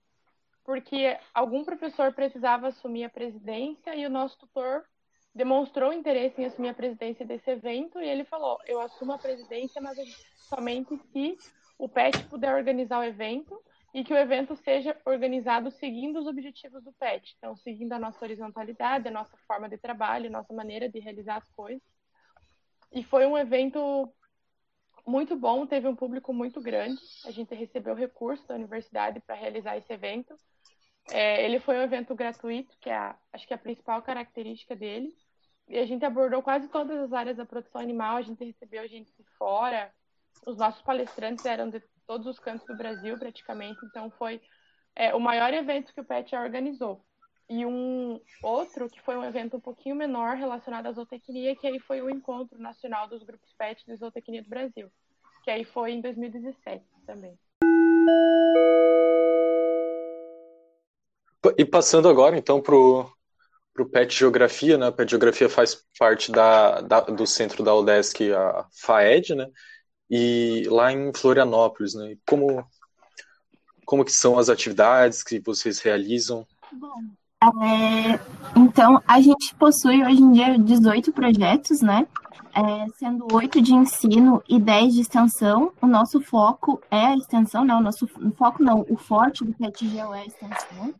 porque 0.64 1.18
algum 1.34 1.64
professor 1.64 2.12
precisava 2.12 2.68
assumir 2.68 3.04
a 3.04 3.10
presidência 3.10 3.94
e 3.94 4.06
o 4.06 4.10
nosso 4.10 4.38
tutor 4.38 4.84
demonstrou 5.34 5.92
interesse 5.92 6.40
em 6.40 6.44
assumir 6.44 6.68
a 6.68 6.74
presidência 6.74 7.24
desse 7.24 7.50
evento 7.50 8.00
e 8.00 8.08
ele 8.08 8.24
falou: 8.24 8.58
Eu 8.66 8.80
assumo 8.80 9.12
a 9.12 9.18
presidência, 9.18 9.80
mas 9.80 9.98
somente 10.48 10.96
se 11.12 11.36
o 11.78 11.88
PET 11.88 12.24
puder 12.28 12.54
organizar 12.54 13.00
o 13.00 13.04
evento 13.04 13.60
e 13.94 14.04
que 14.04 14.12
o 14.12 14.16
evento 14.16 14.56
seja 14.56 14.96
organizado 15.04 15.70
seguindo 15.70 16.18
os 16.18 16.26
objetivos 16.26 16.82
do 16.82 16.92
PET. 16.92 17.34
Então, 17.36 17.56
seguindo 17.56 17.92
a 17.92 17.98
nossa 17.98 18.24
horizontalidade, 18.24 19.08
a 19.08 19.10
nossa 19.10 19.36
forma 19.46 19.68
de 19.68 19.76
trabalho, 19.76 20.28
a 20.28 20.32
nossa 20.32 20.52
maneira 20.54 20.88
de 20.88 20.98
realizar 20.98 21.36
as 21.36 21.48
coisas. 21.50 21.82
E 22.90 23.02
foi 23.02 23.26
um 23.26 23.36
evento 23.36 24.12
muito 25.06 25.36
bom, 25.36 25.66
teve 25.66 25.88
um 25.88 25.96
público 25.96 26.32
muito 26.32 26.60
grande. 26.60 27.00
A 27.24 27.30
gente 27.30 27.54
recebeu 27.54 27.94
recursos 27.94 28.46
da 28.46 28.54
universidade 28.54 29.20
para 29.20 29.34
realizar 29.34 29.76
esse 29.76 29.92
evento. 29.92 30.38
É, 31.10 31.44
ele 31.44 31.58
foi 31.58 31.76
um 31.78 31.82
evento 31.82 32.14
gratuito, 32.14 32.76
que 32.80 32.88
é 32.88 32.96
a, 32.96 33.16
acho 33.32 33.46
que 33.46 33.52
é 33.52 33.56
a 33.56 33.58
principal 33.58 34.00
característica 34.02 34.76
dele. 34.76 35.12
E 35.68 35.78
a 35.78 35.86
gente 35.86 36.04
abordou 36.04 36.42
quase 36.42 36.68
todas 36.68 36.98
as 37.00 37.12
áreas 37.12 37.36
da 37.36 37.46
produção 37.46 37.80
animal, 37.80 38.16
a 38.16 38.22
gente 38.22 38.44
recebeu 38.44 38.86
gente 38.88 39.12
de 39.16 39.24
fora. 39.38 39.92
Os 40.46 40.56
nossos 40.56 40.82
palestrantes 40.82 41.44
eram 41.44 41.68
de 41.68 41.80
todos 42.06 42.26
os 42.26 42.38
cantos 42.38 42.66
do 42.66 42.76
Brasil, 42.76 43.18
praticamente. 43.18 43.84
Então, 43.86 44.10
foi 44.10 44.40
é, 44.94 45.14
o 45.14 45.20
maior 45.20 45.52
evento 45.52 45.92
que 45.92 46.00
o 46.00 46.04
PET 46.04 46.34
organizou. 46.36 47.04
E 47.48 47.66
um 47.66 48.20
outro, 48.42 48.88
que 48.88 49.00
foi 49.00 49.16
um 49.16 49.24
evento 49.24 49.56
um 49.56 49.60
pouquinho 49.60 49.94
menor 49.94 50.36
relacionado 50.36 50.86
à 50.86 50.92
zootecnia, 50.92 51.56
que 51.56 51.66
aí 51.66 51.78
foi 51.78 52.00
o 52.00 52.08
Encontro 52.08 52.58
Nacional 52.58 53.08
dos 53.08 53.22
Grupos 53.22 53.52
PET 53.52 53.84
de 53.86 53.96
Zootecnia 53.96 54.42
do 54.42 54.48
Brasil, 54.48 54.90
que 55.44 55.50
aí 55.50 55.64
foi 55.64 55.92
em 55.92 56.00
2017 56.00 56.84
também. 57.06 57.38
E 61.58 61.64
passando 61.64 62.08
agora, 62.08 62.38
então, 62.38 62.62
para 62.62 62.76
o 62.76 63.10
PET 63.90 64.16
Geografia, 64.16 64.78
né? 64.78 64.86
A 64.86 64.92
PET 64.92 65.10
Geografia 65.10 65.48
faz 65.48 65.84
parte 65.98 66.30
da, 66.30 66.80
da, 66.80 67.00
do 67.00 67.26
centro 67.26 67.64
da 67.64 67.74
UDESC, 67.74 68.32
a 68.32 68.66
FAED, 68.72 69.34
né? 69.34 69.46
E 70.08 70.64
lá 70.68 70.92
em 70.92 71.12
Florianópolis, 71.12 71.94
né? 71.94 72.16
Como, 72.26 72.64
como 73.84 74.04
que 74.04 74.12
são 74.12 74.38
as 74.38 74.48
atividades 74.48 75.24
que 75.24 75.40
vocês 75.40 75.80
realizam? 75.80 76.46
Bom, 76.72 77.02
é, 77.42 78.20
então, 78.56 79.02
a 79.06 79.20
gente 79.20 79.54
possui 79.56 80.04
hoje 80.04 80.22
em 80.22 80.32
dia 80.32 80.58
18 80.58 81.12
projetos, 81.12 81.80
né? 81.80 82.06
É, 82.54 82.86
sendo 82.98 83.26
oito 83.34 83.60
de 83.60 83.74
ensino 83.74 84.42
e 84.48 84.60
10 84.60 84.94
de 84.94 85.00
extensão. 85.00 85.72
O 85.80 85.86
nosso 85.86 86.20
foco 86.20 86.80
é 86.90 87.06
a 87.06 87.16
extensão, 87.16 87.64
não, 87.64 87.78
o 87.78 87.82
nosso 87.82 88.06
foco 88.36 88.62
não, 88.62 88.84
o 88.88 88.96
forte 88.96 89.44
do 89.44 89.54
PetGeo 89.54 90.12
é 90.14 90.20
a 90.20 90.26
extensão. 90.26 90.94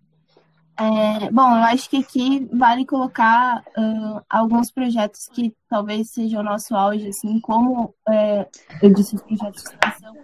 É, 0.76 1.30
bom, 1.30 1.42
eu 1.42 1.62
acho 1.64 1.88
que 1.88 1.98
aqui 1.98 2.48
vale 2.52 2.86
colocar 2.86 3.62
uh, 3.76 4.22
alguns 4.28 4.70
projetos 4.70 5.28
que 5.28 5.54
talvez 5.68 6.10
sejam 6.10 6.40
o 6.40 6.44
nosso 6.44 6.74
auge, 6.74 7.08
assim, 7.08 7.38
como 7.40 7.94
é, 8.08 8.48
eu 8.82 8.92
disse, 8.92 9.14
os 9.14 9.22
projetos 9.22 9.62
de 9.62 9.68
extensão, 9.68 10.14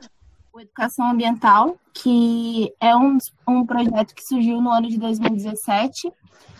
Educação 0.60 1.10
Ambiental, 1.10 1.76
que 1.92 2.72
é 2.80 2.94
um, 2.96 3.18
um 3.46 3.64
projeto 3.64 4.14
que 4.14 4.22
surgiu 4.22 4.60
no 4.60 4.70
ano 4.70 4.88
de 4.88 4.98
2017. 4.98 6.12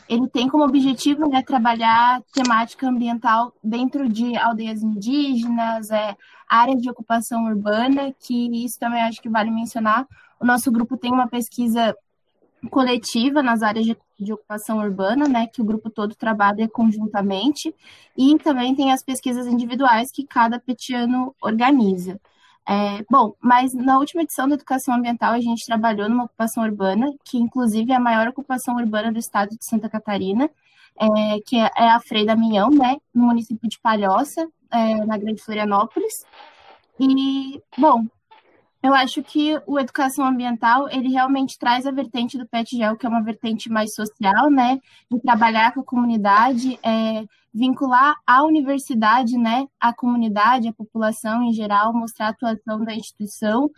Ele 0.09 0.27
tem 0.29 0.49
como 0.49 0.65
objetivo 0.65 1.29
né, 1.29 1.43
trabalhar 1.43 2.23
temática 2.33 2.89
ambiental 2.89 3.53
dentro 3.63 4.09
de 4.09 4.37
aldeias 4.37 4.83
indígenas, 4.83 5.91
é, 5.91 6.17
áreas 6.49 6.81
de 6.81 6.91
ocupação 6.91 7.45
urbana, 7.45 8.15
que 8.19 8.65
isso 8.65 8.79
também 8.79 9.03
acho 9.03 9.21
que 9.21 9.29
vale 9.29 9.51
mencionar. 9.51 10.07
O 10.41 10.47
nosso 10.47 10.73
grupo 10.73 10.97
tem 10.97 11.13
uma 11.13 11.29
pesquisa 11.29 11.95
coletiva 12.71 13.43
nas 13.43 13.63
áreas 13.63 13.85
de, 13.85 13.97
de, 14.19 14.33
ocupação 14.33 14.79
urbana, 14.79 15.29
né, 15.29 15.47
que 15.47 15.61
o 15.61 15.65
grupo 15.65 15.91
todo 15.91 16.15
trabalha 16.15 16.69
conjuntamente, 16.69 17.75
e 18.17 18.37
também 18.39 18.75
tem 18.75 18.93
as 18.93 19.03
pesquisas 19.03 19.47
individuais 19.47 20.11
que 20.11 20.27
cada 20.27 20.59
petiano 20.59 21.35
organiza. 21.41 22.19
É, 22.71 23.03
bom, 23.11 23.35
mas 23.41 23.73
na 23.73 23.99
última 23.99 24.23
edição 24.23 24.47
da 24.47 24.55
Educação 24.55 24.95
Ambiental 24.95 25.33
a 25.33 25.41
gente 25.41 25.65
trabalhou 25.65 26.07
numa 26.07 26.25
ocupação 26.25 26.63
urbana, 26.65 27.11
que 27.25 27.39
inclusive 27.39 27.93
é 27.93 27.97
a 27.97 28.01
maior 28.01 28.29
ocupação 28.29 28.77
urbana 28.77 29.11
do 29.11 29.19
estado 29.19 29.57
de 29.57 29.65
Santa 29.65 29.89
Catarina, 29.89 30.51
é, 31.01 31.41
que 31.47 31.57
é, 31.57 31.71
é 31.79 31.89
a 31.89 31.99
Frei 31.99 32.27
Damião, 32.27 32.69
né, 32.69 32.99
no 33.15 33.25
município 33.25 33.67
de 33.71 33.79
Palhoça, 33.81 34.47
é, 34.71 35.03
na 35.07 35.17
Grande 35.17 35.43
Florianópolis. 35.43 36.27
E, 37.01 37.59
bom, 37.79 38.05
eu 38.83 38.93
acho 38.93 39.23
que 39.23 39.59
o 39.67 39.79
educação 39.79 40.27
ambiental, 40.27 40.91
ele 40.91 41.09
realmente 41.09 41.59
traz 41.59 41.87
a 41.87 41.91
vertente 41.91 42.37
do 42.37 42.47
PETGEL, 42.47 42.97
que 42.99 43.07
é 43.07 43.09
uma 43.09 43.23
vertente 43.23 43.71
mais 43.71 43.95
social, 43.95 44.51
né, 44.51 44.79
de 45.11 45.19
trabalhar 45.21 45.73
com 45.73 45.81
a 45.81 45.85
comunidade, 45.85 46.79
é, 46.83 47.25
vincular 47.59 48.15
a 48.27 48.45
universidade, 48.45 49.37
né, 49.37 49.67
a 49.81 49.93
comunidade, 49.93 50.69
a 50.69 50.73
população 50.73 51.43
em 51.43 51.53
geral, 51.53 51.93
mostrar 51.93 52.27
a 52.27 52.31
atuação 52.31 52.85
da 52.85 52.95
instituição. 52.95 53.71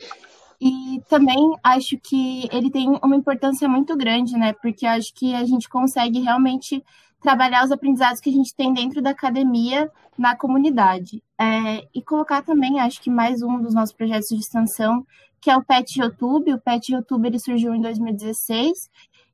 E 0.61 1.01
também 1.09 1.55
acho 1.65 1.97
que 1.99 2.47
ele 2.53 2.71
tem 2.71 2.99
uma 3.03 3.17
importância 3.17 3.67
muito 3.67 3.97
grande, 3.97 4.37
né, 4.37 4.53
porque 4.53 4.87
acho 4.87 5.13
que 5.15 5.35
a 5.35 5.45
gente 5.45 5.69
consegue 5.69 6.21
realmente 6.21 6.85
trabalhar 7.23 7.65
os 7.65 7.73
aprendizados 7.73 8.21
que 8.21 8.31
a 8.31 8.33
gente 8.33 8.55
tem 8.55 8.73
dentro 8.73 9.01
da 9.03 9.11
academia 9.11 9.91
na 10.19 10.37
comunidade. 10.37 11.23
É, 11.39 11.87
e 11.95 12.03
colocar 12.03 12.43
também, 12.43 12.81
acho 12.81 13.01
que 13.01 13.11
mais 13.11 13.43
um 13.43 13.61
dos 13.61 13.75
nossos 13.75 13.95
projetos 13.95 14.29
de 14.29 14.37
extensão, 14.37 15.05
que 15.41 15.51
é 15.51 15.57
o 15.57 15.65
PET 15.65 15.99
YouTube. 15.99 16.53
O 16.53 16.61
PET 16.61 16.93
YouTube 16.93 17.27
ele 17.27 17.39
surgiu 17.39 17.75
em 17.75 17.81
2016 17.81 18.73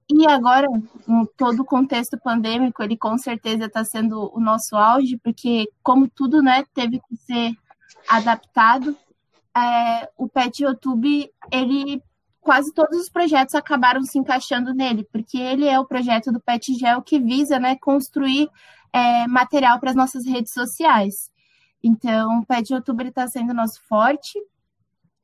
e 0.09 0.27
agora, 0.27 0.67
em 1.09 1.27
todo 1.37 1.61
o 1.61 1.65
contexto 1.65 2.19
pandêmico, 2.19 2.83
ele 2.83 2.97
com 2.97 3.19
certeza 3.19 3.67
está 3.67 3.85
sendo 3.85 4.31
o 4.35 4.41
nosso 4.41 4.77
auge, 4.77 5.19
porque 5.19 5.69
como 5.83 6.09
tudo 6.09 6.41
né, 6.43 6.65
teve 6.73 7.01
que 7.01 7.17
ser 7.17 7.53
adaptado, 8.09 8.97
é, 9.57 10.09
o 10.17 10.29
PET 10.29 10.63
YouTube 10.63 11.31
ele 11.51 12.03
quase 12.41 12.73
todos 12.73 12.97
os 13.01 13.09
projetos 13.09 13.57
acabaram 13.57 14.05
se 14.05 14.17
encaixando 14.17 14.73
nele, 14.73 15.05
porque 15.11 15.37
ele 15.37 15.67
é 15.67 15.81
o 15.81 15.85
projeto 15.85 16.31
do 16.31 16.41
PetGel 16.41 17.03
que 17.03 17.19
visa 17.19 17.59
né, 17.59 17.77
construir 17.81 18.49
é, 18.93 19.27
material 19.27 19.81
para 19.81 19.91
as 19.91 19.97
nossas 19.97 20.25
redes 20.25 20.53
sociais. 20.53 21.29
Então, 21.83 22.39
o 22.39 22.47
Pet 22.47 22.73
Youtuber 22.73 23.09
está 23.09 23.27
sendo 23.27 23.53
nosso 23.53 23.81
forte. 23.89 24.39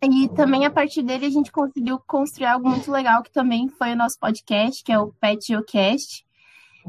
E 0.02 0.28
também 0.30 0.66
a 0.66 0.70
partir 0.70 1.02
dele 1.02 1.26
a 1.26 1.30
gente 1.30 1.52
conseguiu 1.52 1.98
construir 2.06 2.46
algo 2.46 2.68
muito 2.68 2.90
legal 2.90 3.22
que 3.22 3.30
também 3.30 3.68
foi 3.68 3.92
o 3.92 3.96
nosso 3.96 4.18
podcast, 4.18 4.82
que 4.82 4.92
é 4.92 4.98
o 4.98 5.12
Pet 5.12 5.46
Geocast. 5.46 6.24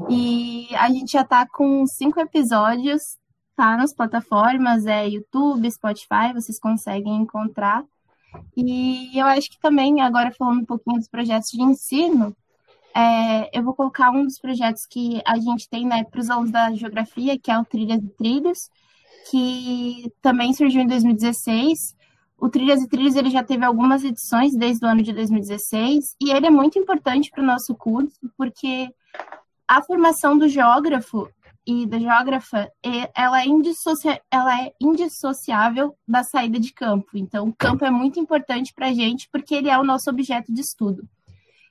E 0.08 0.68
a 0.74 0.88
gente 0.90 1.12
já 1.12 1.20
está 1.20 1.46
com 1.46 1.86
cinco 1.86 2.18
episódios, 2.18 3.16
tá 3.56 3.76
nas 3.76 3.94
plataformas, 3.94 4.84
é 4.86 5.08
YouTube, 5.08 5.70
Spotify, 5.70 6.32
vocês 6.34 6.58
conseguem 6.58 7.16
encontrar. 7.16 7.84
E 8.56 9.16
eu 9.16 9.26
acho 9.26 9.48
que 9.48 9.60
também, 9.60 10.00
agora 10.00 10.32
falando 10.32 10.62
um 10.62 10.66
pouquinho 10.66 10.98
dos 10.98 11.08
projetos 11.08 11.50
de 11.50 11.62
ensino, 11.62 12.36
é, 12.94 13.56
eu 13.56 13.62
vou 13.62 13.74
colocar 13.74 14.10
um 14.10 14.24
dos 14.24 14.40
projetos 14.40 14.86
que 14.86 15.22
a 15.24 15.38
gente 15.38 15.68
tem 15.68 15.86
né, 15.86 16.02
para 16.04 16.20
os 16.20 16.30
alunos 16.30 16.50
da 16.50 16.72
geografia, 16.72 17.38
que 17.38 17.50
é 17.50 17.58
o 17.58 17.64
Trilhas 17.64 18.02
e 18.02 18.08
Trilhos, 18.08 18.70
que 19.30 20.12
também 20.20 20.52
surgiu 20.52 20.82
em 20.82 20.86
2016. 20.86 21.94
O 22.38 22.48
Trilhas 22.48 22.82
e 22.82 22.88
Trilhos 22.88 23.16
ele 23.16 23.30
já 23.30 23.42
teve 23.42 23.64
algumas 23.64 24.04
edições 24.04 24.54
desde 24.54 24.84
o 24.84 24.88
ano 24.88 25.02
de 25.02 25.12
2016 25.12 26.16
e 26.20 26.30
ele 26.30 26.46
é 26.46 26.50
muito 26.50 26.78
importante 26.78 27.30
para 27.30 27.42
o 27.42 27.46
nosso 27.46 27.74
curso 27.74 28.18
porque 28.36 28.90
a 29.66 29.82
formação 29.82 30.36
do 30.36 30.48
geógrafo 30.48 31.28
e 31.66 31.86
da 31.86 31.98
geógrafa 31.98 32.70
ela 32.82 33.40
é, 33.42 33.46
ela 34.30 34.60
é 34.60 34.72
indissociável 34.80 35.96
da 36.06 36.22
saída 36.22 36.60
de 36.60 36.72
campo. 36.72 37.08
Então, 37.14 37.48
o 37.48 37.54
campo 37.54 37.84
é 37.84 37.90
muito 37.90 38.20
importante 38.20 38.72
para 38.74 38.88
a 38.88 38.92
gente 38.92 39.28
porque 39.32 39.54
ele 39.54 39.70
é 39.70 39.78
o 39.78 39.84
nosso 39.84 40.10
objeto 40.10 40.52
de 40.52 40.60
estudo. 40.60 41.08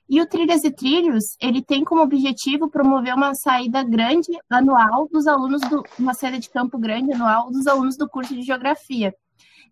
E 0.08 0.20
o 0.20 0.26
Trilhas 0.26 0.64
e 0.64 0.70
Trilhos, 0.70 1.36
ele 1.40 1.62
tem 1.62 1.82
como 1.82 2.02
objetivo 2.02 2.68
promover 2.68 3.14
uma 3.14 3.34
saída 3.34 3.82
grande 3.82 4.28
anual 4.50 5.08
dos 5.10 5.26
alunos 5.26 5.62
do 5.62 5.82
uma 5.98 6.12
saída 6.12 6.38
de 6.38 6.50
campo 6.50 6.76
grande 6.76 7.12
anual 7.12 7.50
dos 7.50 7.66
alunos 7.66 7.96
do 7.96 8.08
curso 8.08 8.34
de 8.34 8.42
geografia. 8.42 9.14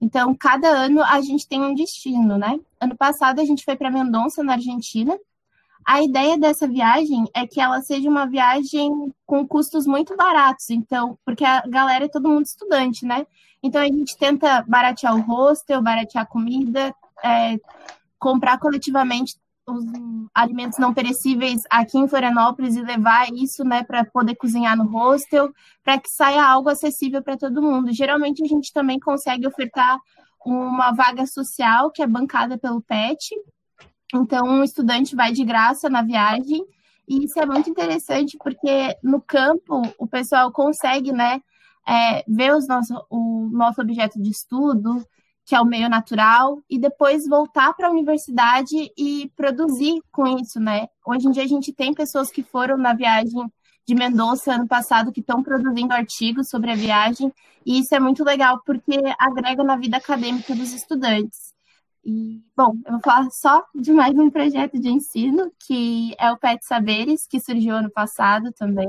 Então, 0.02 0.34
cada 0.34 0.68
ano 0.68 1.00
a 1.00 1.20
gente 1.20 1.46
tem 1.46 1.62
um 1.62 1.76
destino, 1.76 2.36
né? 2.36 2.58
Ano 2.80 2.96
passado 2.96 3.40
a 3.40 3.44
gente 3.44 3.64
foi 3.64 3.76
para 3.76 3.88
Mendonça, 3.88 4.42
na 4.42 4.54
Argentina. 4.54 5.16
A 5.86 6.02
ideia 6.02 6.36
dessa 6.36 6.66
viagem 6.66 7.24
é 7.32 7.46
que 7.46 7.60
ela 7.60 7.80
seja 7.80 8.10
uma 8.10 8.26
viagem 8.26 9.14
com 9.24 9.46
custos 9.46 9.86
muito 9.86 10.16
baratos, 10.16 10.70
então, 10.70 11.16
porque 11.24 11.44
a 11.44 11.62
galera 11.68 12.06
é 12.06 12.08
todo 12.08 12.28
mundo 12.28 12.44
estudante, 12.44 13.06
né? 13.06 13.24
Então 13.62 13.80
a 13.80 13.86
gente 13.86 14.16
tenta 14.18 14.64
baratear 14.66 15.14
o 15.14 15.20
hostel, 15.20 15.80
baratear 15.80 16.24
a 16.24 16.26
comida, 16.26 16.92
é, 17.22 17.56
comprar 18.18 18.58
coletivamente 18.58 19.36
os 19.66 19.84
alimentos 20.34 20.78
não 20.78 20.92
perecíveis 20.92 21.62
aqui 21.70 21.98
em 21.98 22.08
Florianópolis 22.08 22.74
e 22.74 22.82
levar 22.82 23.28
isso, 23.32 23.64
né, 23.64 23.84
para 23.84 24.04
poder 24.04 24.34
cozinhar 24.34 24.76
no 24.76 24.84
hostel, 24.84 25.52
para 25.84 25.98
que 25.98 26.08
saia 26.08 26.44
algo 26.44 26.68
acessível 26.68 27.22
para 27.22 27.36
todo 27.36 27.62
mundo. 27.62 27.92
Geralmente 27.92 28.42
a 28.42 28.46
gente 28.46 28.72
também 28.72 28.98
consegue 28.98 29.46
ofertar 29.46 29.98
uma 30.44 30.90
vaga 30.92 31.26
social 31.26 31.90
que 31.90 32.02
é 32.02 32.06
bancada 32.06 32.58
pelo 32.58 32.82
PET. 32.82 33.34
Então, 34.14 34.46
um 34.46 34.64
estudante 34.64 35.14
vai 35.14 35.32
de 35.32 35.44
graça 35.44 35.88
na 35.88 36.02
viagem, 36.02 36.66
e 37.08 37.24
isso 37.24 37.38
é 37.38 37.46
muito 37.46 37.70
interessante 37.70 38.36
porque 38.38 38.96
no 39.02 39.20
campo 39.20 39.82
o 39.98 40.06
pessoal 40.06 40.52
consegue, 40.52 41.12
né, 41.12 41.40
é, 41.86 42.24
ver 42.28 42.54
os 42.54 42.66
nosso, 42.66 42.94
o 43.10 43.48
nosso 43.52 43.80
objeto 43.80 44.20
de 44.20 44.30
estudo, 44.30 45.04
que 45.44 45.54
é 45.54 45.60
o 45.60 45.64
meio 45.64 45.88
natural, 45.88 46.62
e 46.70 46.78
depois 46.78 47.26
voltar 47.26 47.72
para 47.74 47.88
a 47.88 47.90
universidade 47.90 48.92
e 48.96 49.30
produzir 49.36 50.00
com 50.10 50.26
isso, 50.38 50.60
né? 50.60 50.86
Hoje 51.04 51.26
em 51.26 51.30
dia 51.30 51.42
a 51.42 51.48
gente 51.48 51.72
tem 51.72 51.92
pessoas 51.92 52.30
que 52.30 52.42
foram 52.42 52.76
na 52.76 52.94
viagem 52.94 53.50
de 53.86 53.94
Mendonça 53.94 54.54
ano 54.54 54.68
passado 54.68 55.10
que 55.10 55.20
estão 55.20 55.42
produzindo 55.42 55.92
artigos 55.92 56.48
sobre 56.48 56.70
a 56.70 56.76
viagem, 56.76 57.32
e 57.66 57.80
isso 57.80 57.94
é 57.94 58.00
muito 58.00 58.22
legal 58.24 58.62
porque 58.64 59.00
agrega 59.18 59.64
na 59.64 59.76
vida 59.76 59.96
acadêmica 59.96 60.54
dos 60.54 60.72
estudantes. 60.72 61.52
E, 62.04 62.42
bom, 62.56 62.72
eu 62.84 62.92
vou 62.92 63.00
falar 63.00 63.30
só 63.30 63.64
de 63.74 63.92
mais 63.92 64.12
um 64.16 64.30
projeto 64.30 64.78
de 64.78 64.88
ensino, 64.88 65.52
que 65.66 66.14
é 66.18 66.30
o 66.32 66.36
PET 66.36 66.64
Saberes, 66.64 67.26
que 67.28 67.38
surgiu 67.40 67.76
ano 67.76 67.90
passado 67.90 68.52
também. 68.52 68.88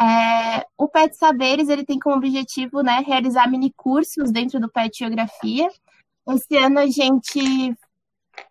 É, 0.00 0.64
o 0.78 0.88
PET 0.88 1.14
Saberes 1.14 1.68
ele 1.68 1.84
tem 1.84 1.98
como 1.98 2.16
objetivo 2.16 2.82
né, 2.82 3.04
realizar 3.06 3.46
mini 3.50 3.70
cursos 3.76 4.30
dentro 4.32 4.58
do 4.58 4.70
PET 4.70 4.98
Geografia. 4.98 5.68
Esse 6.28 6.56
ano 6.56 6.78
a 6.78 6.86
gente, 6.86 7.76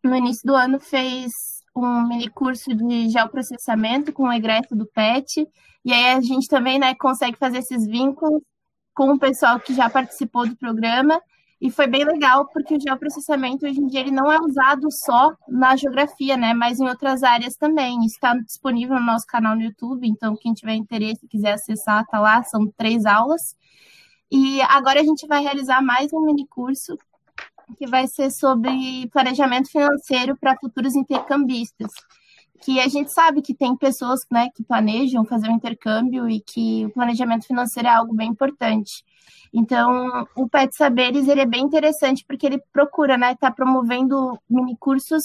no 0.03 0.15
início 0.15 0.45
do 0.45 0.55
ano, 0.55 0.79
fez 0.79 1.31
um 1.75 2.07
mini 2.07 2.29
curso 2.29 2.73
de 2.75 3.09
geoprocessamento 3.09 4.13
com 4.13 4.23
o 4.23 4.33
egresso 4.33 4.75
do 4.75 4.85
PET, 4.85 5.47
e 5.83 5.93
aí 5.93 6.17
a 6.17 6.21
gente 6.21 6.47
também 6.47 6.77
né, 6.77 6.93
consegue 6.93 7.37
fazer 7.37 7.59
esses 7.59 7.85
vínculos 7.87 8.41
com 8.93 9.13
o 9.13 9.19
pessoal 9.19 9.59
que 9.59 9.73
já 9.73 9.89
participou 9.89 10.47
do 10.47 10.55
programa 10.57 11.19
e 11.61 11.69
foi 11.69 11.87
bem 11.87 12.05
legal, 12.05 12.47
porque 12.53 12.75
o 12.75 12.79
geoprocessamento 12.79 13.65
hoje 13.65 13.81
em 13.81 13.87
dia 13.87 13.99
ele 13.99 14.11
não 14.11 14.31
é 14.31 14.39
usado 14.39 14.89
só 14.91 15.35
na 15.47 15.75
geografia, 15.75 16.37
né? 16.37 16.53
Mas 16.53 16.79
em 16.79 16.87
outras 16.87 17.21
áreas 17.21 17.55
também. 17.57 18.05
Está 18.05 18.33
disponível 18.33 18.95
no 18.95 19.05
nosso 19.05 19.25
canal 19.27 19.55
no 19.55 19.63
YouTube, 19.63 20.07
então 20.07 20.37
quem 20.37 20.53
tiver 20.53 20.75
interesse 20.75 21.27
quiser 21.27 21.53
acessar, 21.53 22.05
tá 22.07 22.19
lá, 22.19 22.41
são 22.43 22.65
três 22.77 23.05
aulas. 23.05 23.57
E 24.31 24.61
agora 24.61 25.01
a 25.01 25.03
gente 25.03 25.27
vai 25.27 25.41
realizar 25.41 25.81
mais 25.81 26.13
um 26.13 26.21
mini 26.21 26.47
curso 26.47 26.97
que 27.77 27.85
vai 27.85 28.07
ser 28.07 28.31
sobre 28.31 29.07
planejamento 29.11 29.69
financeiro 29.69 30.37
para 30.37 30.57
futuros 30.57 30.95
intercambistas. 30.95 31.91
Que 32.61 32.79
a 32.79 32.87
gente 32.87 33.11
sabe 33.13 33.41
que 33.41 33.53
tem 33.53 33.75
pessoas 33.75 34.19
né, 34.29 34.49
que 34.55 34.63
planejam 34.63 35.25
fazer 35.25 35.49
um 35.49 35.55
intercâmbio 35.55 36.29
e 36.29 36.41
que 36.41 36.85
o 36.85 36.89
planejamento 36.91 37.47
financeiro 37.47 37.87
é 37.87 37.91
algo 37.91 38.13
bem 38.13 38.29
importante. 38.29 39.03
Então, 39.53 40.27
o 40.35 40.47
PET 40.47 40.75
Saberes 40.75 41.27
ele 41.27 41.41
é 41.41 41.45
bem 41.45 41.63
interessante 41.63 42.23
porque 42.27 42.45
ele 42.45 42.61
procura, 42.71 43.17
né, 43.17 43.31
estar 43.31 43.49
tá 43.49 43.53
promovendo 43.53 44.39
mini 44.49 44.77
cursos 44.77 45.23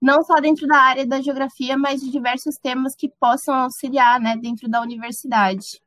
não 0.00 0.22
só 0.22 0.36
dentro 0.36 0.66
da 0.66 0.78
área 0.78 1.06
da 1.06 1.20
geografia, 1.20 1.76
mas 1.76 2.00
de 2.00 2.10
diversos 2.10 2.56
temas 2.56 2.94
que 2.94 3.08
possam 3.08 3.54
auxiliar, 3.54 4.20
né, 4.20 4.36
dentro 4.36 4.68
da 4.68 4.80
universidade. 4.80 5.82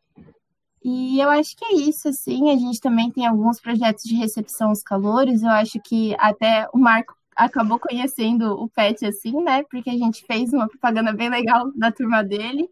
E 0.84 1.20
eu 1.20 1.30
acho 1.30 1.56
que 1.58 1.66
é 1.66 1.74
isso, 1.74 2.08
assim. 2.08 2.52
A 2.52 2.58
gente 2.58 2.80
também 2.80 3.12
tem 3.12 3.26
alguns 3.26 3.60
projetos 3.60 4.04
de 4.04 4.16
recepção 4.16 4.70
aos 4.70 4.82
calores. 4.82 5.44
Eu 5.44 5.50
acho 5.50 5.80
que 5.82 6.16
até 6.18 6.68
o 6.74 6.78
Marco 6.78 7.19
acabou 7.40 7.80
conhecendo 7.80 8.54
o 8.62 8.70
PET 8.70 9.06
assim, 9.06 9.42
né? 9.42 9.64
Porque 9.70 9.90
a 9.90 9.98
gente 9.98 10.26
fez 10.26 10.52
uma 10.52 10.68
propaganda 10.68 11.14
bem 11.14 11.30
legal 11.30 11.72
da 11.76 11.92
turma 11.92 12.24
dele. 12.24 12.70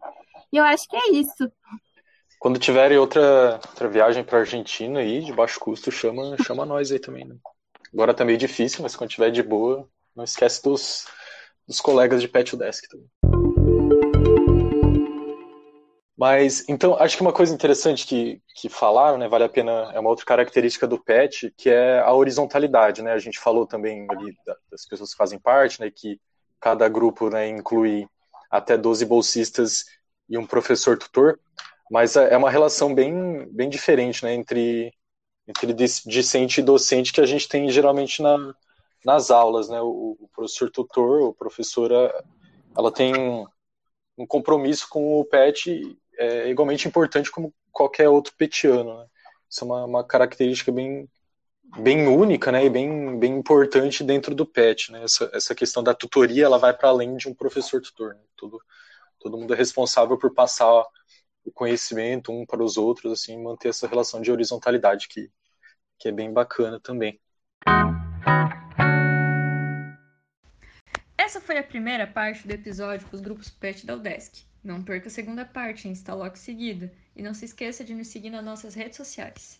E 0.52 0.56
eu 0.56 0.64
acho 0.64 0.86
que 0.88 0.96
é 0.96 1.10
isso. 1.12 1.50
Quando 2.38 2.58
tiverem 2.58 2.98
outra, 2.98 3.54
outra 3.66 3.88
viagem 3.88 4.22
para 4.22 4.38
Argentina 4.38 5.00
aí, 5.00 5.24
de 5.24 5.32
baixo 5.32 5.58
custo, 5.58 5.90
chama, 5.90 6.36
chama 6.44 6.66
nós 6.66 6.92
aí 6.92 6.98
também, 6.98 7.24
né? 7.24 7.36
Agora 7.92 8.12
tá 8.12 8.24
meio 8.24 8.38
difícil, 8.38 8.82
mas 8.82 8.94
quando 8.94 9.10
tiver 9.10 9.30
de 9.30 9.42
boa, 9.42 9.88
não 10.14 10.22
esquece 10.22 10.62
dos, 10.62 11.06
dos 11.66 11.80
colegas 11.80 12.20
de 12.20 12.28
Pet 12.28 12.54
Desk 12.54 12.86
também. 12.88 13.08
Mas, 16.18 16.68
então, 16.68 16.96
acho 16.98 17.16
que 17.16 17.22
uma 17.22 17.32
coisa 17.32 17.54
interessante 17.54 18.04
que, 18.04 18.42
que 18.52 18.68
falaram, 18.68 19.16
né, 19.18 19.28
vale 19.28 19.44
a 19.44 19.48
pena, 19.48 19.92
é 19.94 20.00
uma 20.00 20.10
outra 20.10 20.26
característica 20.26 20.84
do 20.84 20.98
PET, 20.98 21.54
que 21.56 21.70
é 21.70 22.00
a 22.00 22.12
horizontalidade, 22.12 23.02
né? 23.02 23.12
A 23.12 23.20
gente 23.20 23.38
falou 23.38 23.64
também 23.64 24.04
ali 24.10 24.36
das 24.68 24.84
pessoas 24.84 25.12
que 25.12 25.16
fazem 25.16 25.38
parte, 25.38 25.80
né, 25.80 25.92
que 25.94 26.20
cada 26.60 26.88
grupo, 26.88 27.30
né, 27.30 27.48
inclui 27.48 28.08
até 28.50 28.76
12 28.76 29.06
bolsistas 29.06 29.84
e 30.28 30.36
um 30.36 30.44
professor 30.44 30.98
tutor. 30.98 31.38
Mas 31.88 32.16
é, 32.16 32.34
é 32.34 32.36
uma 32.36 32.50
relação 32.50 32.92
bem, 32.92 33.46
bem 33.52 33.68
diferente 33.68 34.24
né, 34.24 34.34
entre, 34.34 34.92
entre 35.46 35.72
discente 35.72 36.60
e 36.60 36.64
docente 36.64 37.12
que 37.12 37.20
a 37.20 37.26
gente 37.26 37.48
tem 37.48 37.70
geralmente 37.70 38.20
na, 38.20 38.36
nas 39.04 39.30
aulas. 39.30 39.68
Né? 39.68 39.80
O, 39.80 40.16
o 40.18 40.28
professor 40.34 40.68
tutor, 40.68 41.20
ou 41.20 41.32
professora, 41.32 42.12
ela 42.76 42.90
tem 42.90 43.14
um 44.18 44.26
compromisso 44.26 44.88
com 44.88 45.20
o 45.20 45.24
PET 45.24 45.96
é, 46.18 46.50
igualmente 46.50 46.88
importante 46.88 47.30
como 47.30 47.54
qualquer 47.70 48.08
outro 48.08 48.34
petiano. 48.36 48.98
Né? 48.98 49.06
Isso 49.48 49.64
é 49.64 49.66
uma, 49.66 49.84
uma 49.84 50.04
característica 50.04 50.72
bem, 50.72 51.08
bem 51.78 52.08
única 52.08 52.50
né, 52.50 52.64
e 52.64 52.70
bem, 52.70 53.18
bem 53.18 53.36
importante 53.36 54.02
dentro 54.02 54.34
do 54.34 54.44
PET. 54.44 54.90
Né? 54.92 55.04
Essa, 55.04 55.30
essa 55.32 55.54
questão 55.54 55.82
da 55.82 55.94
tutoria 55.94 56.44
ela 56.44 56.58
vai 56.58 56.76
para 56.76 56.88
além 56.88 57.16
de 57.16 57.28
um 57.28 57.34
professor 57.34 57.80
tutor. 57.80 58.14
Né? 58.14 58.20
Todo, 58.36 58.60
todo 59.20 59.38
mundo 59.38 59.54
é 59.54 59.56
responsável 59.56 60.18
por 60.18 60.34
passar 60.34 60.84
o 61.44 61.52
conhecimento 61.52 62.32
um 62.32 62.44
para 62.44 62.62
os 62.62 62.76
outros, 62.76 63.12
assim, 63.12 63.40
manter 63.42 63.68
essa 63.68 63.86
relação 63.86 64.20
de 64.20 64.30
horizontalidade 64.30 65.08
que, 65.08 65.30
que 65.98 66.08
é 66.08 66.12
bem 66.12 66.32
bacana 66.32 66.78
também. 66.80 67.18
Essa 71.16 71.40
foi 71.40 71.58
a 71.58 71.62
primeira 71.62 72.06
parte 72.06 72.46
do 72.46 72.52
episódio 72.52 73.06
com 73.08 73.16
os 73.16 73.22
grupos 73.22 73.50
PET 73.50 73.86
da 73.86 73.94
UDESC. 73.94 74.47
Não 74.68 74.82
perca 74.82 75.08
a 75.08 75.10
segunda 75.10 75.46
parte, 75.46 75.88
está 75.88 76.12
logo 76.12 76.36
seguida. 76.36 76.92
E 77.16 77.22
não 77.22 77.32
se 77.32 77.46
esqueça 77.46 77.82
de 77.82 77.94
nos 77.94 78.08
seguir 78.08 78.28
nas 78.28 78.44
nossas 78.44 78.74
redes 78.74 78.98
sociais. 78.98 79.56